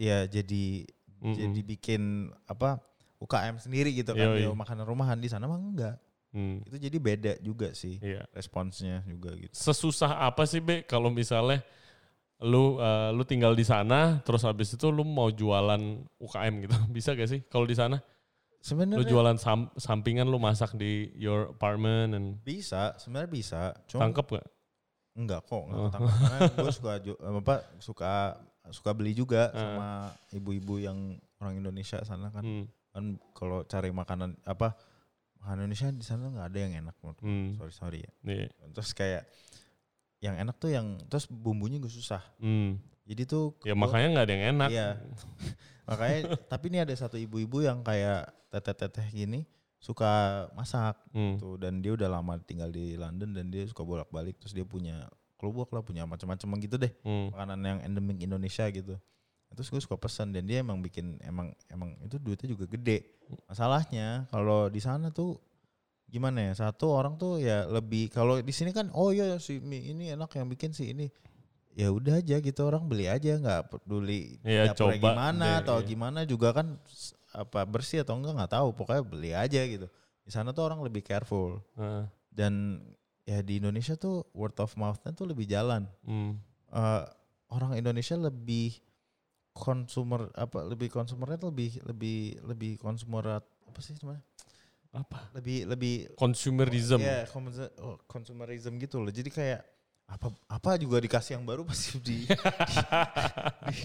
[0.00, 0.88] ya jadi
[1.20, 1.36] Mm-mm.
[1.36, 2.02] jadi bikin
[2.44, 2.80] apa
[3.20, 4.48] UKM sendiri gitu kan Yoi.
[4.56, 5.96] makanan rumahan di sana mah enggak.
[6.30, 8.22] Hmm, Itu jadi beda juga sih iya.
[8.30, 9.50] responsnya juga gitu.
[9.50, 11.60] Sesusah apa sih be kalau misalnya
[12.40, 15.82] lu eh, lu tinggal di sana, terus habis itu lu mau jualan
[16.16, 17.40] UKM gitu, bisa gak sih?
[17.50, 22.96] Kalau di sana, lu Sebenarnya jualan sam- sampingan, lu masak di your apartment, and bisa,
[22.96, 23.62] sebenarnya bisa.
[23.84, 24.46] Cuma tangkep gak?
[25.10, 26.48] enggak kok, enggak Oh.
[26.64, 28.12] gue suka apa suka
[28.70, 29.54] suka beli juga Ah.
[29.54, 29.88] sama
[30.30, 30.98] ibu-ibu yang
[31.36, 32.42] orang Indonesia sana kan.
[32.42, 34.74] Hmm, Kan kalau cari makanan apa
[35.36, 38.12] makanan Indonesia di sana nggak ada yang enak menurut hmm, Sorry sorry ya.
[38.26, 38.46] iya.
[38.68, 39.22] Terus kayak
[40.18, 42.20] yang enak tuh yang terus bumbunya gue susah.
[42.36, 42.76] Hmm.
[43.04, 44.68] Jadi tuh Ya gua- makanya nggak ada yang enak.
[44.70, 44.88] Iya.
[45.88, 49.42] Makanya tapi ini ada satu ibu-ibu yang kayak teteh-teteh gini
[49.76, 50.06] suka
[50.52, 51.34] masak Hmm.
[51.34, 55.08] tuh dan dia udah lama tinggal di London dan dia suka bolak-balik terus dia punya
[55.40, 57.32] kelubuk lah punya macam-macam gitu deh Hmm.
[57.32, 59.00] makanan yang endemik Indonesia gitu.
[59.50, 63.02] Terus gue suka pesan dan dia emang bikin emang emang itu duitnya juga gede.
[63.48, 65.40] Masalahnya kalau di sana tuh
[66.10, 69.94] gimana ya satu orang tuh ya lebih kalau di sini kan oh iya si mie
[69.94, 71.06] ini enak yang bikin si ini
[71.78, 75.86] ya udah aja gitu orang beli aja nggak peduli dapurnya coba gimana deh, atau iya.
[75.86, 76.66] gimana juga kan
[77.30, 79.86] apa bersih atau enggak nggak tahu pokoknya beli aja gitu
[80.26, 82.10] di sana tuh orang lebih careful Heeh.
[82.34, 82.82] dan
[83.22, 86.38] ya di Indonesia tuh word of mouth-nya tuh lebih jalan Hmm.
[86.68, 87.04] Eh,
[87.50, 88.78] orang Indonesia lebih
[89.50, 94.22] konsumer apa lebih konsumernya tuh lebih lebih lebih konsumer apa sih namanya
[94.90, 95.30] Apa?
[95.34, 96.98] lebih lebih Consumerism.
[96.98, 97.26] ya
[98.06, 99.60] consumerism gitu loh jadi kayak
[100.06, 102.74] apa apa juga dikasih yang baru pasti di, di,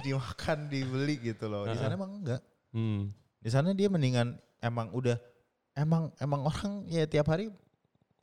[0.03, 2.41] dimakan dibeli gitu loh di sana emang enggak
[2.75, 3.07] Hmm.
[3.39, 5.15] di sana dia mendingan emang udah
[5.73, 7.47] emang emang orang ya tiap hari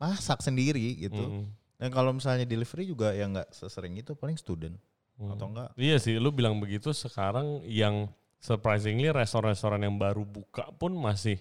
[0.02, 1.46] masak sendiri gitu Hmm.
[1.76, 4.74] dan kalau misalnya delivery juga ya nggak sesering itu paling student
[5.14, 5.30] Hmm.
[5.30, 10.90] atau enggak Iya sih, lu bilang begitu sekarang yang surprisingly restoran-restoran yang baru buka pun
[10.92, 11.38] masih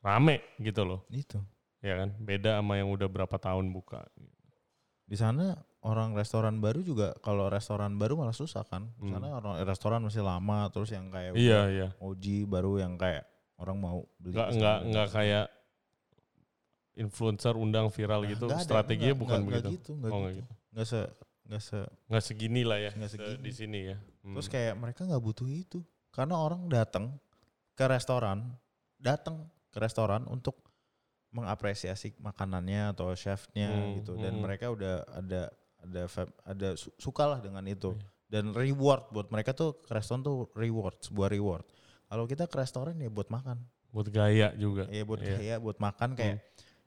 [0.00, 1.06] rame gitu loh.
[1.08, 1.38] itu
[1.78, 2.14] Ya kan?
[2.16, 4.02] Beda sama yang udah berapa tahun buka.
[5.02, 9.12] di sana orang restoran baru juga kalau restoran baru malah susah kan di Hmm.
[9.12, 11.88] sana orang restoran masih lama terus yang kayak Iya, iya.
[11.98, 15.46] OG baru yang kayak orang mau beli Enggak enggak enggak kayak
[16.94, 18.46] influencer undang viral Nah, gitu.
[18.46, 19.80] ada, Strateginya nggak- bukan nggak- nggak begitu.
[19.80, 20.52] gitu nggak Oh, gitu gitu.
[20.72, 21.00] nggak se
[21.42, 22.90] nggak se Nggak segini lah ya.
[22.92, 23.40] Se- segini.
[23.40, 23.96] Di sini ya.
[24.22, 24.34] Hmm.
[24.36, 27.18] terus kayak mereka nggak butuh itu karena orang datang
[27.72, 28.54] ke restoran
[28.96, 30.54] datang ke restoran untuk
[31.30, 34.42] mengapresiasi makanannya atau chefnya Hmm, gitu dan hmm.
[34.44, 35.48] mereka udah ada
[35.80, 36.02] ada
[36.44, 38.06] ada su- sukalah dengan itu Iya.
[38.30, 41.64] dan reward buat mereka tuh ke restoran tuh reward sebuah reward
[42.04, 44.86] kalau kita ke restoran ya buat makan buat gaya juga.
[44.86, 45.34] ya buat Iya.
[45.34, 46.36] kayak buat makan kayak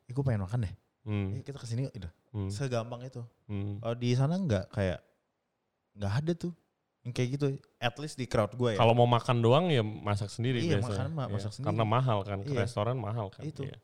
[0.06, 1.30] eh gue pengen makan deh Hmm.
[1.32, 2.50] eh, kita ke sini udah Hmm.
[2.50, 3.78] segampang itu Hmm.
[3.78, 5.00] kalau di sana nggak kayak
[5.94, 6.54] nggak ada tuh
[7.02, 7.46] yang kayak gitu
[7.78, 10.90] at least di crowd gue ya Kalau mau makan doang ya masak sendiri Iya, biasanya.
[10.98, 11.68] makan ma- Iya, masak sendiri.
[11.70, 12.60] Karena mahal kan, ke Iya.
[12.60, 13.44] restoran mahal kan.
[13.44, 13.64] Itu.
[13.64, 13.78] Iya.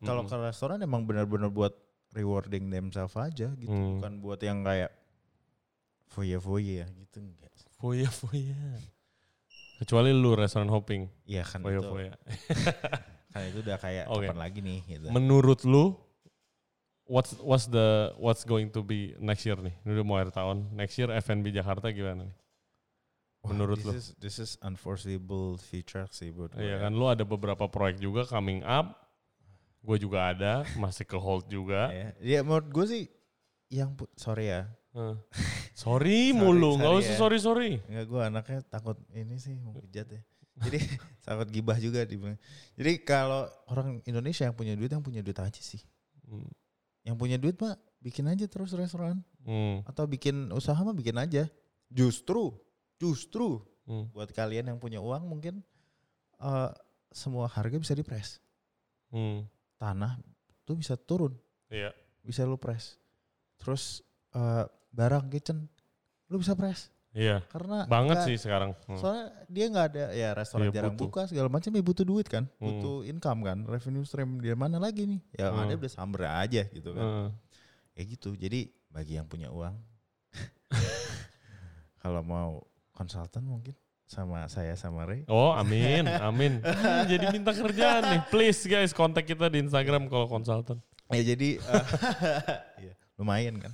[0.00, 0.30] kalau Mm-mm.
[0.32, 1.74] ke restoran emang benar-benar buat
[2.12, 3.98] rewarding themselves aja gitu Hmm.
[3.98, 4.90] bukan buat yang kayak
[6.08, 8.58] foya foya gitu enggak Foya foya.
[9.76, 12.12] Kecuali lu restoran hopping, iya kan foya itu foya.
[13.28, 14.24] kan itu udah kayak Oke.
[14.24, 15.96] kapan lagi nih gitu Menurut lu,
[17.04, 19.74] what's what's the what's going to be next year nih?
[19.84, 20.72] Ini udah mau akhir tahun.
[20.72, 22.36] Next year F&B Jakarta gimana nih?
[23.44, 23.92] Wah, menurut this lu?
[23.94, 28.66] is, this is unforeseeable future sih buat Iya kan, lu ada beberapa proyek juga coming
[28.66, 29.08] up.
[29.78, 31.88] Gue juga ada, masih ke hold juga.
[31.94, 32.08] ya.
[32.18, 33.04] ya menurut gue sih
[33.68, 34.64] yang sorry ya
[34.96, 35.14] Heh.
[35.78, 37.18] Sorry Sorry, mulu, nggak usah ya.
[37.20, 37.70] sorry sorry.
[37.86, 40.18] Enggak gue anaknya takut ini sih mau ya.
[40.58, 40.78] Jadi
[41.26, 42.18] takut gibah juga di
[42.74, 45.80] Jadi kalau orang Indonesia yang punya duit yang punya duit aja sih.
[46.26, 46.48] Hmm.
[47.06, 49.80] Yang punya duit mah bikin aja terus restoran Hmm.
[49.88, 51.48] atau bikin usaha mah bikin aja.
[51.88, 52.52] Justru,
[53.00, 54.12] justru Hmm.
[54.12, 55.64] buat kalian yang punya uang mungkin
[56.38, 56.70] eh,
[57.10, 58.38] semua harga bisa dipres.
[59.10, 59.48] Hmm.
[59.80, 60.20] Tanah
[60.68, 61.32] tuh bisa turun,
[61.72, 61.90] Iya.
[62.20, 63.00] bisa lu press.
[63.58, 64.04] Terus
[64.36, 65.66] eh, barang kitchen
[66.28, 67.42] lu bisa press Iya.
[67.44, 68.70] karena Banget nggak- sih sekarang.
[68.86, 68.94] Hmm.
[68.96, 71.04] Soalnya dia nggak ada ya restoran Iya, jarang butuh.
[71.04, 72.62] buka segala macam ya butuh duit kan, Hmm.
[72.62, 75.20] butuh income kan, revenue stream di mana lagi nih?
[75.34, 75.60] Ya Hmm.
[75.60, 77.02] ada udah samber aja gitu kan.
[77.02, 77.28] Hmm.
[77.92, 78.32] Ya gitu.
[78.32, 79.74] Jadi bagi yang punya uang
[81.98, 82.50] kalau mau
[82.92, 85.26] konsultan mungkin sama saya sama Ray.
[85.26, 86.62] Oh amin, amin.
[87.04, 88.20] Jadi minta kerjaan nih.
[88.28, 90.80] Please guys, kontak kita di Instagram kalau konsultan.
[91.08, 91.56] Ya jadi
[92.82, 93.72] iya, lumayan kan.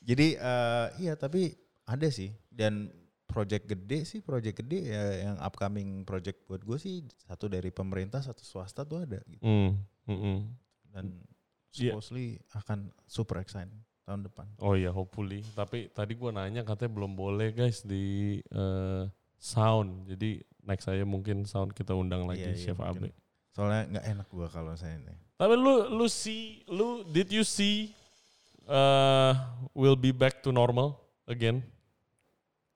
[0.00, 1.52] jadi eh, iya tapi
[1.90, 2.94] ada sih dan
[3.26, 8.22] project gede sih, project gede ya yang upcoming project buat gue sih satu dari pemerintah,
[8.22, 9.42] satu swasta tuh ada gitu.
[9.42, 9.74] Hmm.
[10.06, 10.38] hmm, hmm.
[10.90, 11.06] Dan
[11.70, 11.94] Iya.
[11.94, 14.46] supposedly akan super exciting tahun depan.
[14.58, 15.46] Oh iya, hopefully.
[15.54, 19.06] Tapi tadi gua nanya katanya belum boleh guys di eh,
[19.38, 20.10] sound.
[20.10, 23.06] Jadi next saya mungkin sound kita undang lagi Iya, iya, Chef mungkin.
[23.06, 23.08] Abe.
[23.54, 25.14] Soalnya nggak enak gue kalau saya ini.
[25.38, 27.94] Tapi lu lu see lu did you see
[28.66, 29.30] uh,
[29.70, 30.98] will be back to normal
[31.30, 31.62] again?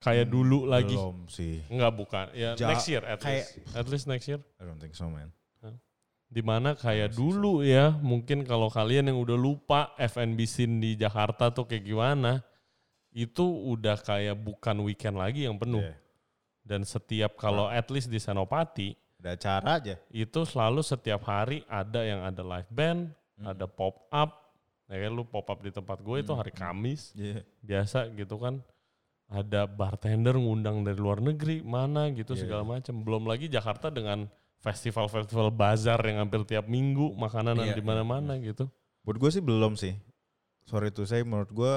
[0.05, 0.93] Kayak Hmm, dulu lagi.
[0.93, 1.65] Belum sih.
[1.73, 2.27] Enggak bukan.
[2.37, 3.73] Ya Ja- next year at kayak- least.
[3.73, 4.41] At least next year.
[4.61, 5.33] I don't think so man.
[6.29, 11.55] Di mana kayak dulu ya, mungkin kalau kalian yang udah lupa F&B scene di Jakarta
[11.55, 12.43] tuh kayak gimana,
[13.15, 15.79] itu udah kayak bukan weekend lagi yang penuh.
[15.79, 15.95] Iya.
[16.61, 19.95] Dan setiap kalau at least di Senopati, Ada cara aja.
[20.11, 23.55] itu selalu setiap hari ada yang ada live band, Hmm.
[23.55, 24.51] ada pop up.
[24.85, 26.41] Ya kan lu pop up di tempat gue itu Hmm.
[26.43, 27.47] hari Kamis, Iya.
[27.63, 28.59] biasa gitu kan.
[29.35, 32.71] Ada bartender ngundang dari luar negeri, mana gitu Iya, segala iya.
[32.79, 32.95] macam.
[33.03, 34.31] Belum lagi Jakarta dengan
[34.63, 38.71] festival-festival bazar yang hampir tiap minggu, makanan Iya, di mana-mana gitu.
[39.03, 39.99] Buat gue sih belum sih.
[40.65, 41.75] Sorry tuh saya menurut gue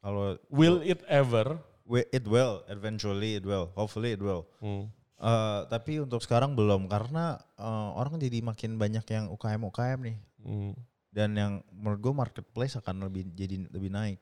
[0.00, 1.58] kalau Will it ever?
[1.90, 4.46] it will eventually it will hopefully it will.
[4.62, 4.86] Hmm.
[5.20, 10.16] Eh, tapi untuk sekarang belum karena eh, orang jadi makin banyak yang UKM UKM nih
[10.40, 10.72] Hmm.
[11.12, 14.16] dan yang menurut gue marketplace akan lebih jadi lebih naik.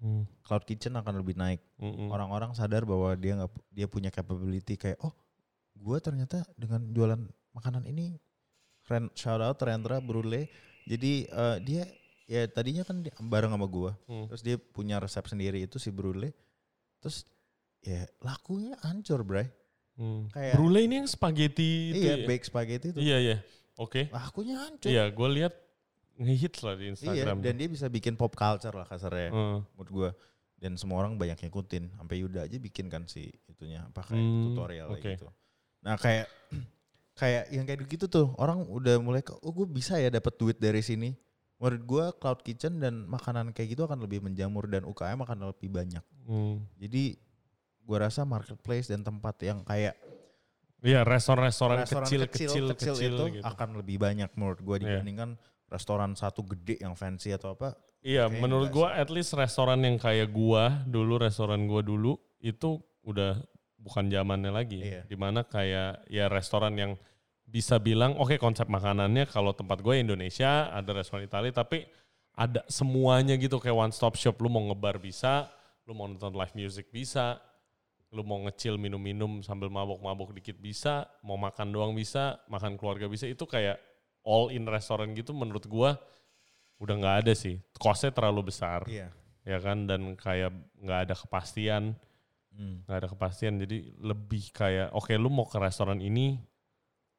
[0.00, 0.24] Hmm.
[0.40, 1.60] Cloud kitchen akan lebih naik.
[1.76, 2.08] Hmm.
[2.08, 5.12] Orang-orang sadar bahwa dia nggak dia punya capability kayak oh
[5.76, 7.20] gue ternyata dengan jualan
[7.52, 8.16] makanan ini
[8.88, 10.50] Ren, shout out Rendra Brule.
[10.88, 11.84] Jadi eh, dia
[12.26, 13.92] ya tadinya kan bareng sama gue.
[14.08, 14.26] Hmm.
[14.32, 16.32] Terus dia punya resep sendiri itu si Brule.
[16.98, 17.28] Terus
[17.84, 19.46] ya lakunya hancur, Bray.
[20.00, 20.32] Hmm.
[20.32, 22.26] Kayak- Brulee ini yang spaghetti itu iya, ya?
[22.26, 22.98] bake spaghetti itu.
[22.98, 23.36] Iya, iya.
[23.76, 24.08] Oke.
[24.08, 24.88] Lakunya hancur.
[24.88, 25.54] Iya, gue lihat
[26.16, 27.36] ngehits lah di Iya, Instagram.
[27.40, 29.58] dan dia bisa bikin pop culture lah kasarnya Hmm.
[29.74, 30.10] menurut gue.
[30.56, 31.94] Dan semua orang banyak ngikutin.
[31.94, 35.00] Sampai Yuda aja bikin kan si itunya apa kayak Hmm, tutorial oke.
[35.00, 35.28] gitu.
[35.80, 36.28] Nah kayak
[37.16, 40.56] kayak yang kayak gitu tuh orang udah mulai ke oh gue bisa ya dapat duit
[40.56, 41.16] dari sini.
[41.56, 45.68] Menurut gue cloud kitchen dan makanan kayak gitu akan lebih menjamur dan UKM akan lebih
[45.68, 46.04] banyak.
[46.24, 46.60] Hmm.
[46.76, 47.16] Jadi
[47.80, 49.96] gue rasa marketplace dan tempat yang kayak
[50.80, 53.44] Iya, restoran-restoran restoran kecil, kecil, kecil, itu gitu.
[53.44, 54.84] akan lebih banyak menurut gue Iya.
[54.96, 55.36] dibandingkan
[55.70, 57.78] restoran satu gede yang fancy atau apa.
[58.02, 62.82] Iya, Kayaknya menurut gua at least restoran yang kayak gua dulu, restoran gua dulu itu
[63.06, 63.38] udah
[63.80, 64.82] bukan zamannya lagi.
[64.82, 65.02] Iya.
[65.08, 66.92] Di mana kayak ya restoran yang
[67.50, 71.82] bisa bilang oke konsep makanannya kalau tempat gue Indonesia ada restoran Italia tapi
[72.38, 75.50] ada semuanya gitu kayak one stop shop lu mau ngebar bisa
[75.82, 77.42] lu mau nonton live music bisa
[78.14, 83.26] lu mau ngecil minum-minum sambil mabok-mabok dikit bisa mau makan doang bisa makan keluarga bisa
[83.26, 83.82] itu kayak
[84.22, 85.96] all in restoran gitu menurut gua
[86.76, 89.12] udah nggak ada sih costnya terlalu besar Iya.
[89.42, 91.94] ya kan dan kayak nggak ada kepastian
[92.50, 92.82] Hmm.
[92.82, 96.34] nggak ada kepastian jadi lebih kayak oke lu mau ke restoran ini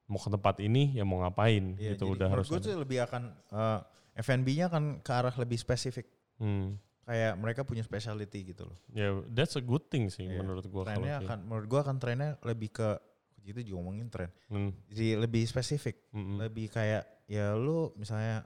[0.06, 3.32] mau ke tempat ini ya mau ngapain Iya, gitu udah harus gue tuh lebih akan
[3.48, 3.80] eh,
[4.20, 6.04] F&B-nya akan ke arah lebih spesifik.
[6.36, 6.76] Hmm.
[7.02, 8.76] Kayak mereka punya specialty gitu loh.
[8.92, 10.44] ya that's a good thing sih Iya.
[10.44, 12.90] menurut gua kalau Trennya kayak- akan menurut gue akan trennya lebih ke
[13.46, 14.30] itu juga ngomongin tren.
[14.48, 18.46] Hmm, Jadi lebih spesifik, hmm, lebih kayak ya lu misalnya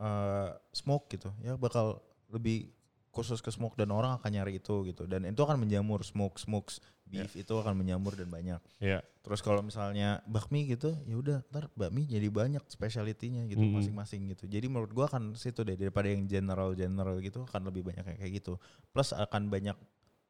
[0.00, 2.00] eh smoke gitu, ya bakal
[2.32, 2.72] lebih
[3.10, 6.78] khusus ke smoke dan orang akan nyari itu gitu dan itu akan menjamur smoke smokes
[7.10, 8.62] beef itu akan menjamur dan banyak.
[8.78, 9.02] Iya.
[9.20, 13.82] Terus kalau misalnya bakmi gitu, ya udah ntar bakmi jadi banyak speciality-nya gitu Mm-mm.
[13.82, 14.46] masing-masing gitu.
[14.46, 18.18] Jadi menurut gua akan situ deh daripada yang general general gitu akan lebih banyak yang
[18.22, 18.56] kayak gitu.
[18.94, 19.74] Plus akan banyak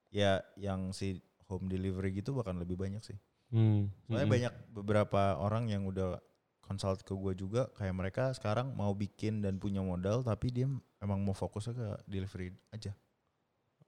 [0.09, 1.21] ya yang si
[1.53, 3.19] home delivery gitu bahkan lebih banyak sih.
[3.51, 4.35] Hmm, Soalnya hmm.
[4.39, 6.23] banyak beberapa orang yang udah
[6.63, 10.71] consult ke gua juga kayak mereka sekarang mau bikin dan punya modal tapi dia
[11.03, 12.95] emang mau fokusnya ke delivery aja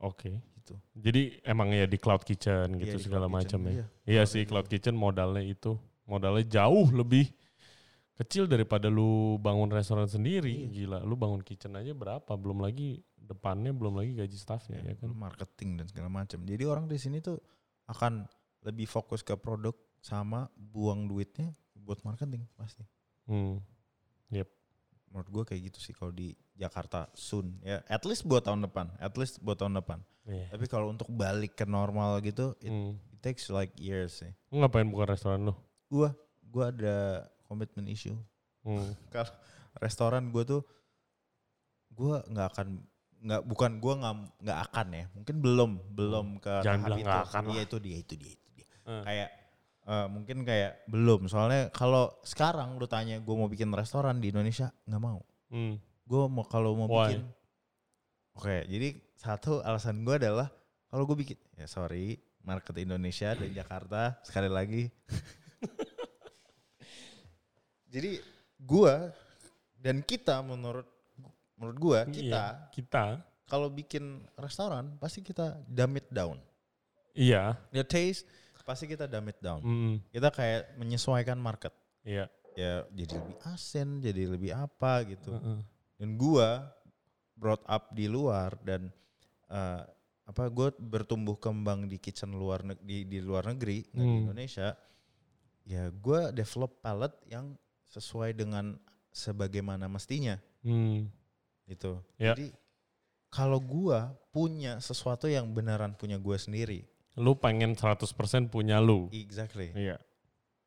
[0.03, 0.43] Oke.
[0.59, 0.75] gitu.
[0.99, 3.71] Jadi emang ya di cloud kitchen gitu Iya, segala macam ya.
[3.71, 3.87] iya.
[4.03, 4.51] Iya Cloud sih kitchen.
[4.51, 5.79] cloud kitchen modalnya itu
[6.11, 7.31] modalnya jauh lebih
[8.19, 10.51] kecil daripada lu bangun restoran sendiri.
[10.51, 10.75] Iya.
[10.75, 12.35] Gila, lu bangun kitchen aja berapa?
[12.35, 15.07] Belum lagi depannya, belum lagi gaji staffnya ya kan.
[15.07, 16.43] Belum marketing dan segala macam.
[16.43, 17.39] Jadi orang di sini tuh
[17.87, 18.27] akan
[18.63, 22.83] lebih fokus ke produk sama buang duitnya buat marketing pasti.
[23.27, 23.59] Hmm.
[25.13, 27.85] Menurut gue kayak gitu sih kalau di Jakarta soon ya.
[27.85, 30.01] At least buat tahun depan, at least buat tahun depan.
[30.25, 30.49] Iya.
[30.57, 32.97] Tapi kalau untuk balik ke normal gitu, it, Hmm.
[33.13, 34.33] it takes like years sih.
[34.49, 35.53] Lu ngapain buka restoran lu?
[35.93, 38.17] Gua, gua ada commitment issue.
[38.65, 38.89] Hmm.
[39.13, 39.29] Kalau
[39.77, 40.63] restoran gue tuh,
[41.93, 42.67] gua nggak akan
[43.23, 44.15] nggak bukan gua nggak
[44.49, 45.05] nggak akan ya.
[45.13, 47.05] Mungkin belum belum ke Jangan tahap bilang itu.
[47.05, 48.35] nggak akan Iya itu dia itu dia
[48.83, 49.03] Eh.
[49.03, 49.31] Kayak
[49.85, 51.27] eh, mungkin kayak belum.
[51.27, 55.21] Soalnya kalau sekarang lu tanya gue mau bikin restoran di Indonesia nggak mau.
[55.51, 55.79] Hmm.
[56.03, 57.15] Gue mau kalau mau Why?
[57.15, 57.23] bikin.
[58.33, 60.49] Oke, jadi satu alasan gue adalah
[60.89, 64.83] kalau gue bikin ya sorry market Indonesia dan Jakarta sekali lagi.
[67.93, 68.19] jadi
[68.59, 68.95] gue
[69.83, 70.87] dan kita menurut
[71.59, 73.05] menurut gue kita Iya, kita.
[73.47, 76.41] kalau bikin restoran pasti kita dumb it down.
[77.13, 77.61] Iya.
[77.71, 78.25] The taste
[78.63, 79.59] pasti kita dumb it down.
[79.59, 79.95] Hmm.
[80.09, 81.73] Kita kayak menyesuaikan market.
[82.03, 82.27] Iya.
[82.53, 85.33] Ya jadi lebih asin, jadi lebih apa gitu.
[85.33, 85.61] Heeh.
[85.95, 86.67] dan gua
[87.33, 88.91] brought up di luar dan
[89.47, 89.83] eh,
[90.23, 94.23] apa gue bertumbuh kembang di kitchen luar neg- di di luar negeri nggak di Hmm.
[94.25, 94.69] Indonesia
[95.63, 97.55] ya gua develop palette yang
[97.87, 98.75] sesuai dengan
[99.09, 101.07] sebagaimana mestinya Hmm.
[101.65, 102.33] gitu Ya.
[102.33, 102.51] jadi
[103.29, 106.83] kalau gua punya sesuatu yang beneran punya gua sendiri
[107.15, 108.09] Lu pengen 100%
[108.49, 109.09] punya lu.
[109.11, 110.01] exactly Iya.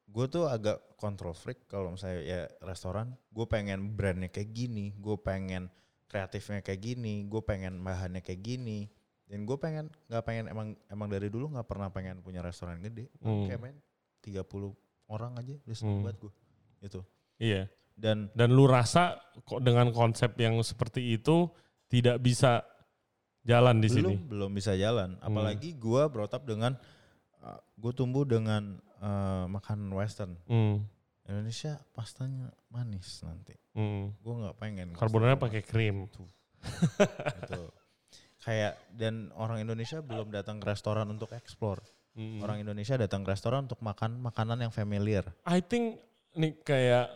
[0.06, 5.18] gue tuh agak control freak kalau misalnya ya restoran gue pengen brandnya kayak gini gue
[5.18, 5.68] pengen
[6.06, 8.86] kreatifnya kayak gini gue pengen bahannya kayak gini
[9.26, 13.10] dan gue pengen nggak pengen emang emang dari dulu nggak pernah pengen punya restoran gede
[13.18, 13.50] Hmm.
[13.50, 13.78] kayak main
[14.22, 14.72] 30
[15.08, 16.04] orang aja udah seneng Hmm.
[16.06, 16.34] banget gue
[16.82, 17.02] itu
[17.38, 17.62] Iya.
[17.92, 21.50] dan Dan lu rasa kok dengan konsep yang seperti itu
[21.88, 22.62] tidak bisa
[23.46, 24.16] jalan di belum sini.
[24.26, 25.24] belum bisa jalan Hmm.
[25.24, 26.74] apalagi gue brought up dengan
[27.76, 30.82] gue tumbuh dengan uh, makan western Hmm.
[31.24, 34.14] Indonesia pastanya manis nanti Hmm.
[34.16, 36.10] gue nggak pengen Karbonara pasta pakai krim.
[36.10, 36.26] gitu.
[38.42, 41.82] Kayak dan orang Indonesia belum datang ke restoran untuk explore.
[42.14, 42.40] Hmm.
[42.40, 45.26] Orang Indonesia datang ke restoran untuk makan makanan yang familiar.
[45.44, 45.98] I think
[46.32, 47.10] nih kayak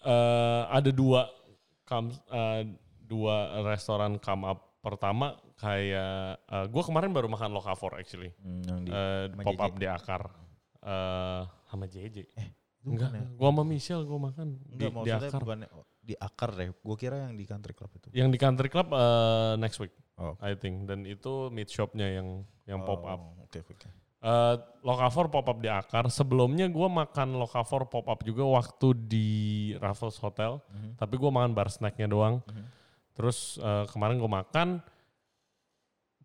[0.00, 1.32] eh, ada dua
[1.82, 2.62] come, eh,
[3.02, 4.73] dua restoran come up.
[4.84, 8.36] Pertama kayak gue kemarin baru makan Lokavor actually.
[8.38, 9.80] Hmm, di Eh, sama pop up JJ.
[9.80, 10.22] di akar.
[10.82, 12.16] Eh sama JJ.
[12.84, 13.24] itu Enggak, ya?
[13.32, 15.40] gua sama Michelle gua makan di, Enggak, di maksudnya akar.
[15.40, 15.58] bukan
[16.04, 16.68] di akar deh.
[16.76, 18.06] Gue kira yang di country club itu.
[18.12, 20.36] Yang di country club eh, next week, Oh.
[20.38, 20.84] I think.
[20.84, 23.18] Dan itu meat shopnya yang yang pop up.
[23.18, 23.56] Oh, oke.
[23.58, 23.88] oke.
[24.20, 26.08] Eh, Lokavor pop up di akar.
[26.08, 29.28] Sebelumnya gua makan Lokavor pop up juga waktu di
[29.74, 30.60] Raffles Hotel.
[30.68, 31.00] Mhm.
[31.00, 32.44] Tapi gua makan bar snacknya doang.
[32.44, 32.83] Mhm.
[33.14, 34.82] Terus eh, kemarin gua makan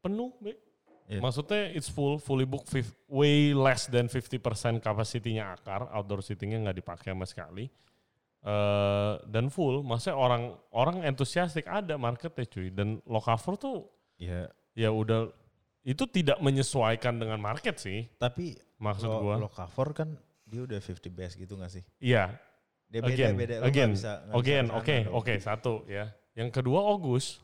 [0.02, 0.54] penuh, Be.
[1.10, 1.26] Iya.
[1.26, 6.78] Maksudnya it's full, fully booked, fif- way less than 50% capacity-nya akar, outdoor seatingnya nggak
[6.86, 7.66] dipakai sama sekali.
[8.40, 12.70] Eh dan full, maksudnya orang orang entusiastik ada marketnya cuy.
[12.70, 13.78] Dan Lokavor tuh
[14.20, 15.32] Ya, ya udah
[15.88, 19.36] itu tidak menyesuaikan dengan market sih tapi maksud lo, gua.
[19.40, 20.10] lo cover kan
[20.44, 21.84] dia udah 50 best gitu gak sih?
[22.04, 22.36] Iya,
[22.92, 23.56] Dia beda again, beda.
[23.64, 25.14] Again, bisa, again, ke sana oke, dong.
[25.24, 26.06] oke, satu ya.
[26.38, 27.42] Yang kedua August,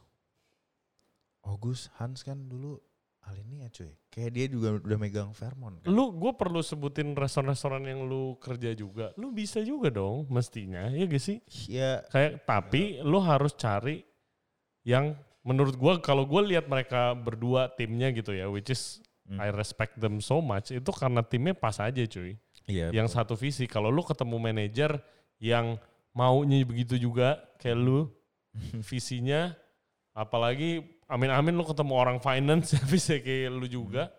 [1.45, 2.81] August Hans kan dulu
[3.25, 3.89] Alinia cuy.
[4.13, 5.89] Kayak dia juga udah megang Fairmont kan.
[5.89, 9.17] lu gue perlu sebutin restoran-restoran yang lu kerja juga.
[9.17, 11.41] Lu bisa juga dong mestinya, ya gak sih?
[11.65, 14.05] Ya Kayak tapi lu harus cari
[14.85, 19.41] yang menurut gua kalau gue lihat mereka berdua timnya gitu ya, which is Hmm.
[19.41, 22.37] I respect them so much itu karena timnya pas aja cuy.
[22.69, 22.93] Iya.
[22.93, 23.17] yang betul.
[23.17, 23.65] satu visi.
[23.65, 25.01] Kalau lu ketemu manajer
[25.41, 25.81] yang
[26.13, 28.05] maunya begitu juga kayak lu
[28.89, 29.53] visinya
[30.15, 34.11] apalagi amin-amin lu ketemu orang finance yang bisa kayak lu juga.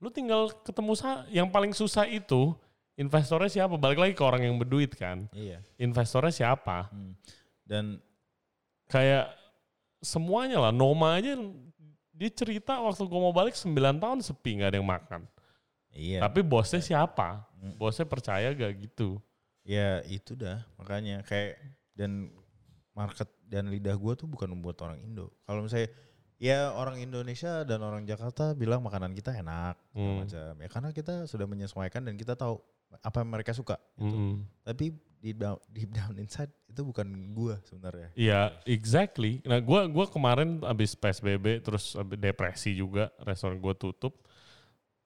[0.00, 2.56] Lu tinggal ketemu sa yang paling susah itu
[2.96, 3.76] investornya siapa?
[3.76, 5.28] Balik lagi ke orang yang berduit kan.
[5.36, 5.60] Iya.
[5.76, 6.88] Investornya siapa?
[6.88, 7.12] Hmm.
[7.64, 8.00] Dan
[8.90, 9.30] Kayak
[10.02, 10.72] semuanya lah.
[10.74, 11.38] Noma aja
[12.10, 13.70] dia cerita waktu gua mau balik 9
[14.02, 15.20] tahun sepi nggak ada yang makan.
[15.94, 16.18] iya.
[16.26, 17.46] Tapi bosnya siapa?
[17.54, 17.78] Hmm.
[17.78, 19.22] Bosnya percaya gak gitu?
[19.70, 21.60] ya itu dah makanya kayak
[21.92, 22.32] dan
[22.96, 25.34] market dan lidah gua tuh bukan membuat orang Indo.
[25.42, 25.90] Kalau misalnya
[26.38, 30.22] ya orang Indonesia dan orang Jakarta bilang makanan kita enak Hmm.
[30.22, 30.54] macam.
[30.56, 32.62] Ya karena kita sudah menyesuaikan dan kita tahu
[33.02, 33.76] apa yang mereka suka.
[33.98, 34.14] gitu.
[34.14, 34.46] Mm-mm.
[34.62, 38.08] Tapi deep down, deep down inside itu bukan gua sebenarnya.
[38.16, 39.42] Iya, exactly.
[39.44, 44.24] Nah, gua gua kemarin abis PSBB terus abis depresi juga, restoran gua tutup.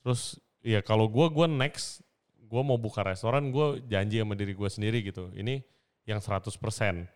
[0.05, 2.05] Terus ya kalau gua gua next
[2.45, 5.29] gua mau buka restoran, gua janji sama diri gua sendiri gitu.
[5.35, 5.61] Ini
[6.05, 7.09] yang 100%.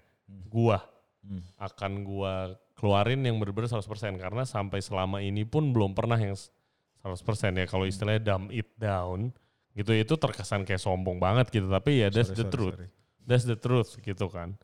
[0.49, 0.81] Gua
[1.29, 1.45] Hmm.
[1.61, 3.85] akan gua keluarin yang bener-bener 100%
[4.16, 7.20] karena sampai selama ini pun belum pernah yang 100%
[7.55, 7.68] ya.
[7.68, 9.29] Kalau istilahnya dumb it down
[9.76, 11.68] gitu itu terkesan kayak sombong banget gitu.
[11.68, 12.74] Tapi ya that's Sorry, the sorry, truth.
[12.81, 12.89] sorry.
[13.29, 14.57] that's the truth gitu kan.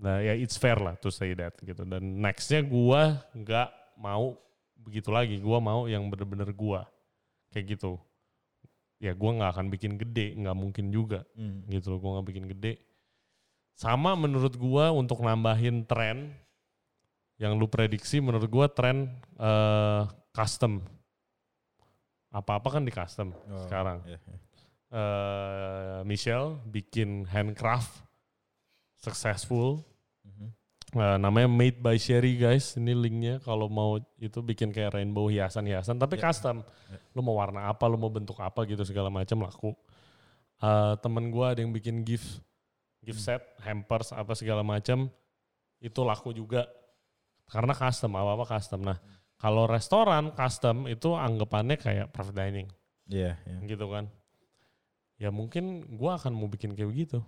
[0.00, 1.84] Nah ya it's fair lah to say that gitu.
[1.84, 3.68] Dan nextnya gua nggak
[4.00, 4.40] mau
[4.80, 5.36] begitu lagi.
[5.38, 6.88] Gua mau yang bener-bener gua.
[7.52, 8.00] Kayak gitu.
[8.98, 10.32] Ya gua nggak akan bikin gede.
[10.34, 11.60] Nggak mungkin juga Hmm.
[11.68, 12.00] gitu loh.
[12.00, 12.80] Gua nggak bikin gede
[13.74, 16.30] sama menurut gua untuk nambahin tren
[17.36, 20.78] yang lu prediksi menurut gua tren eh, custom.
[22.30, 24.02] Apa-apa kan di custom Oh, sekarang.
[24.06, 24.18] iya,
[24.90, 28.02] eh Michelle bikin handcraft
[28.98, 29.82] successful.
[30.94, 32.78] Eh, namanya Made by Sherry guys.
[32.78, 33.42] Ini linknya.
[33.42, 36.30] Kalau mau itu bikin kayak rainbow hiasan-hiasan tapi Ya.
[36.30, 36.62] custom.
[36.62, 36.98] Ya.
[37.10, 39.74] lu mau warna apa lu mau bentuk apa gitu segala macam laku.
[40.62, 42.38] Eh temen gua ada yang bikin gift
[43.04, 45.06] gift set hampers apa segala macam
[45.78, 46.64] itu laku juga
[47.46, 48.98] karena custom apa apa custom nah
[49.36, 52.68] kalau restoran custom itu anggapannya kayak private dining
[53.04, 53.58] Iya, iya.
[53.68, 54.08] gitu kan
[55.20, 57.20] ya mungkin gua akan mau bikin kayak begitu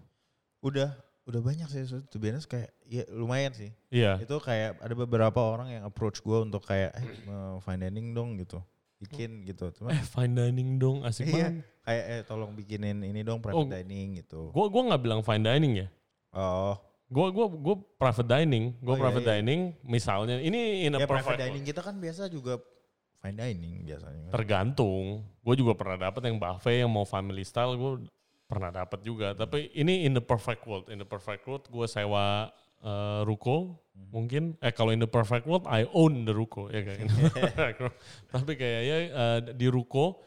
[0.65, 0.97] Udah,
[1.29, 1.85] udah banyak sih.
[2.19, 3.71] Be honest, kayak ya lumayan sih.
[3.93, 8.35] iya Itu kayak ada beberapa orang yang approach gue untuk kayak eh, fine dining dong
[8.41, 8.59] gitu.
[8.97, 9.69] Bikin gitu.
[9.73, 11.53] Cuma eh fine dining dong asik Iya.
[11.53, 13.69] banget kayak eh tolong bikinin ini dong private Oh.
[13.69, 14.51] dining gitu.
[14.51, 15.89] gua gua nggak bilang fine dining ya
[16.33, 16.75] Oh,
[17.07, 19.33] Gue gua gua private dining, gue Oh, iya, private iya.
[19.39, 22.59] dining misalnya ini in a ya private dining kita kan biasa juga
[23.17, 24.29] fine dining biasanya.
[24.29, 25.23] tergantung.
[25.41, 28.11] Gue juga pernah dapat yang buffet yang mau family style gue
[28.45, 29.33] pernah dapat juga.
[29.33, 34.13] Tapi ini in the perfect world, in the perfect world gue sewa eh, ruko Hmm.
[34.13, 34.45] mungkin.
[34.61, 37.89] Eh kalau in the perfect world I own the ruko ya kayak gitu.
[38.37, 40.21] Tapi kayaknya eh, di ruko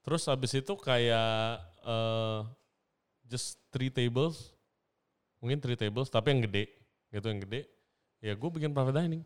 [0.00, 2.40] terus habis itu kayak eh,
[3.28, 4.56] just three tables
[5.36, 6.64] mungkin three tables tapi yang gede
[7.08, 7.68] gitu yang gede
[8.20, 9.22] ya gue bikin private dining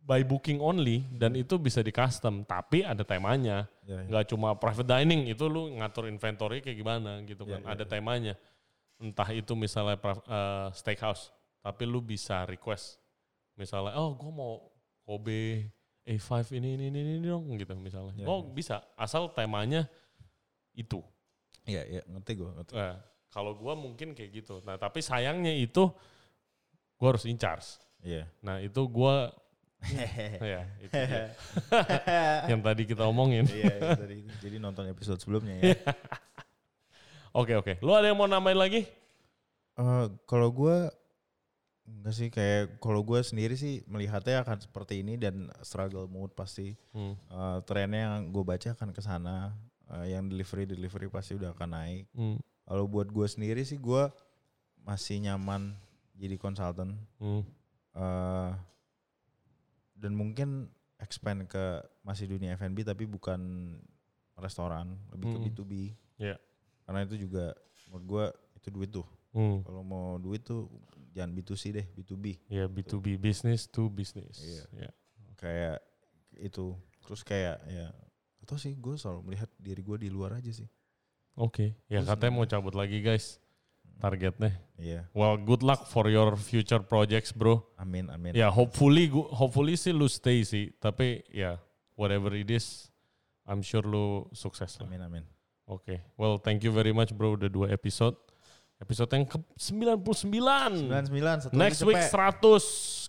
[0.00, 4.08] by booking only dan itu bisa di custom tapi ada temanya Ya, ya.
[4.08, 7.84] nggak cuma private dining itu lu ngatur inventory kayak gimana gitu Iya, kan iya, ada
[7.84, 7.90] iya.
[7.90, 8.34] temanya
[8.96, 11.32] entah itu misalnya eh, steakhouse
[11.66, 13.02] tapi lu bisa request
[13.58, 14.62] misalnya oh gue mau
[15.02, 15.66] Kobe
[16.06, 18.52] A5 ini ini ini, ini dong gitu misalnya Iya, oh iya.
[18.54, 19.90] bisa asal temanya
[20.78, 21.02] itu
[21.66, 22.46] Iya, iya, ngerti gue.
[22.46, 22.72] Ngerti.
[22.78, 22.94] Nah,
[23.34, 24.62] kalau gua mungkin kayak gitu.
[24.62, 25.90] Nah, tapi sayangnya itu
[26.96, 27.82] gua harus in charge.
[28.00, 28.30] Iya.
[28.40, 29.34] Nah, itu gua
[30.40, 30.94] ya itu
[32.50, 33.44] yang tadi kita omongin.
[33.50, 34.24] Iya, tadi.
[34.40, 35.76] Jadi nonton episode sebelumnya ya.
[37.36, 37.76] Oke, oke.
[37.84, 38.88] Lu ada yang mau nambahin lagi?
[39.76, 40.88] Eh, kalau gue
[41.86, 46.74] enggak sih kayak kalau gue sendiri sih melihatnya akan seperti ini dan struggle mood pasti
[46.90, 47.14] Hmm.
[47.14, 49.54] Eh, trennya yang gue baca akan ke sana
[49.86, 52.42] Eh, yang delivery delivery pasti udah akan naik Hmm.
[52.64, 54.10] kalau buat gue sendiri sih gue
[54.82, 55.78] masih nyaman
[56.12, 57.46] jadi konsultan Hmm.
[57.94, 58.50] eh
[59.94, 60.68] dan mungkin
[60.98, 61.64] expand ke
[62.02, 63.38] masih dunia F&B tapi bukan
[64.34, 65.44] restoran lebih ke Hmm.
[65.46, 65.72] B2B
[66.18, 66.36] Iya.
[66.82, 67.54] karena itu juga
[67.86, 68.24] menurut gue
[68.56, 69.06] itu duit tuh
[69.36, 69.60] Hmm.
[69.60, 70.64] kalau mau duit tuh
[71.12, 74.40] jangan B2C deh B2B Ya B2B business to business.
[74.40, 74.64] Iya.
[74.72, 74.90] Ya.
[75.36, 75.76] kayak
[76.40, 76.72] itu
[77.04, 77.92] terus kayak ya
[78.40, 80.64] atau sih gue selalu melihat diri gue di luar aja sih
[81.36, 81.76] Oke.
[81.86, 83.36] Ya Terus katanya mau cabut lagi guys.
[83.96, 84.56] Targetnya.
[84.76, 87.60] iya Well, good luck for your future projects, bro.
[87.76, 90.72] amin amin Ya hopefully gu- hopefully sih lu stay sih.
[90.76, 91.60] Tapi ya
[91.92, 92.88] whatever it is,
[93.44, 94.88] I'm sure lu sukses lah.
[94.88, 95.24] amin amin
[95.64, 96.00] Oke.
[96.16, 98.16] Well, thank you very much bro udah dua episode.
[98.76, 100.92] Episode yang ke 99.
[100.92, 102.12] 99 satu Next week cepet.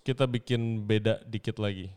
[0.00, 1.92] kita bikin beda dikit lagi.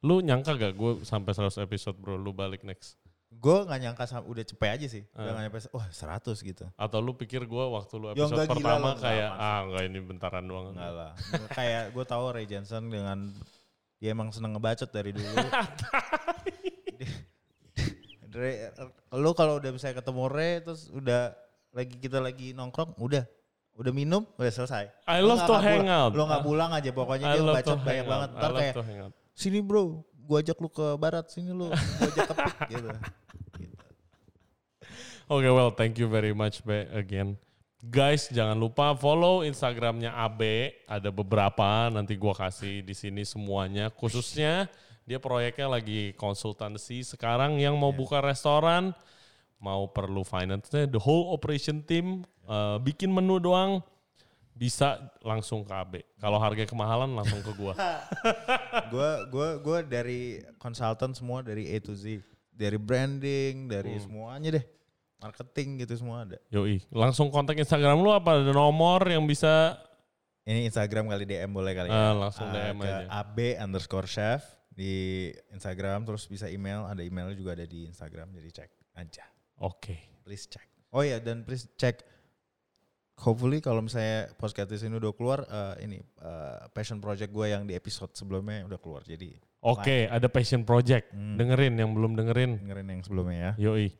[0.00, 3.00] Lu nyangka gak gue sampai 100 episode bro lu balik next?
[3.30, 5.34] gue gak nyangka udah cepet aja sih udah Ah.
[5.38, 9.30] gak nyampe wah 100 gitu Atau lu pikir gue waktu lu episode gila pertama kayak
[9.30, 10.74] ah enggak ini bentaran doang.
[10.74, 11.12] enggak lah
[11.54, 13.30] kayak gue tahu Ray Jensen dengan
[14.02, 15.30] dia emang seneng ngebacot dari dulu
[18.34, 18.66] Ray,
[19.14, 21.30] lu kalau udah bisa ketemu Ray terus udah
[21.70, 23.24] lagi kita lagi nongkrong udah
[23.74, 26.10] udah minum udah selesai I love nggak to hang pulang- out.
[26.12, 28.34] lu nggak pulang aja pokoknya I dia to banyak banget out.
[28.34, 29.12] I ntar love kayak to hang out.
[29.32, 29.82] sini bro
[30.20, 32.88] gua ajak lu ke barat sini lu gua ajak ke pik gitu
[33.60, 33.76] Gitu.
[35.28, 37.38] Oke, well, thank you very much Be again.
[37.80, 40.42] Guys, jangan lupa follow Instagramnya AB.
[40.84, 43.88] Ada beberapa nanti gua kasih di sini semuanya.
[43.88, 44.66] Khususnya
[45.06, 47.96] dia proyeknya lagi konsultansi sekarang yang mau Iya.
[47.96, 48.90] buka restoran,
[49.60, 53.84] mau perlu finance-nya, the whole operation team eh, bikin menu doang
[54.52, 55.92] bisa langsung ke AB.
[56.16, 57.72] Kalau harga kemahalan langsung ke gua.
[58.92, 64.02] gua gua gua dari konsultan semua dari A to Z dari branding dari Hmm.
[64.02, 64.64] semuanya deh
[65.16, 66.36] marketing gitu semua ada.
[66.48, 66.80] Yoi.
[66.88, 69.76] Langsung kontak Instagram lu apa ada nomor yang bisa
[70.40, 72.16] Ini Instagram kali DM boleh kali Ah, ya.
[72.18, 73.06] langsung Ah, DM ke aja.
[73.12, 78.48] AB underscore chef di Instagram terus bisa email ada emailnya juga ada di Instagram jadi
[78.50, 79.24] cek aja
[79.60, 79.96] Oke.
[80.24, 82.02] please cek oh ya dan please cek
[83.20, 87.76] hopefully kalau misalnya podcast ini udah keluar eh, ini eh, passion project gue yang di
[87.76, 91.12] episode sebelumnya udah keluar jadi Oke, ada passion project.
[91.12, 91.36] Hmm.
[91.36, 92.64] Dengerin yang belum dengerin.
[92.64, 93.92] dengerin yang sebelumnya ya Yoi.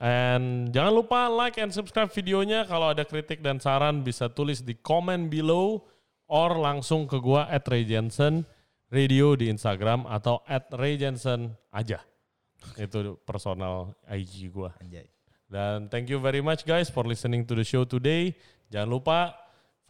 [0.00, 2.64] And jangan lupa like and subscribe videonya.
[2.64, 5.82] Kalau ada kritik dan saran bisa tulis di comment below
[6.30, 8.48] or langsung ke gua at Ray Jensen
[8.88, 12.00] Radio di Instagram atau at Ray Jensen aja.
[12.76, 14.72] Itu personal IG gua.
[14.78, 15.08] anjay
[15.50, 18.32] Dan thank you very much guys for listening to the show today.
[18.70, 19.34] Jangan lupa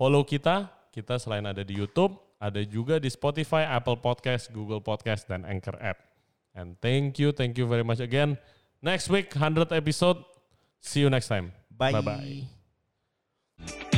[0.00, 0.72] follow kita.
[0.90, 5.76] Kita selain ada di YouTube, ada juga di Spotify, Apple Podcast, Google Podcast, dan Anchor
[5.78, 6.00] app.
[6.56, 8.40] And thank you, thank you very much again.
[8.82, 10.24] Next week, 100 episode.
[10.80, 11.52] See you next time.
[11.70, 11.92] Bye.
[11.94, 13.89] Bye-bye.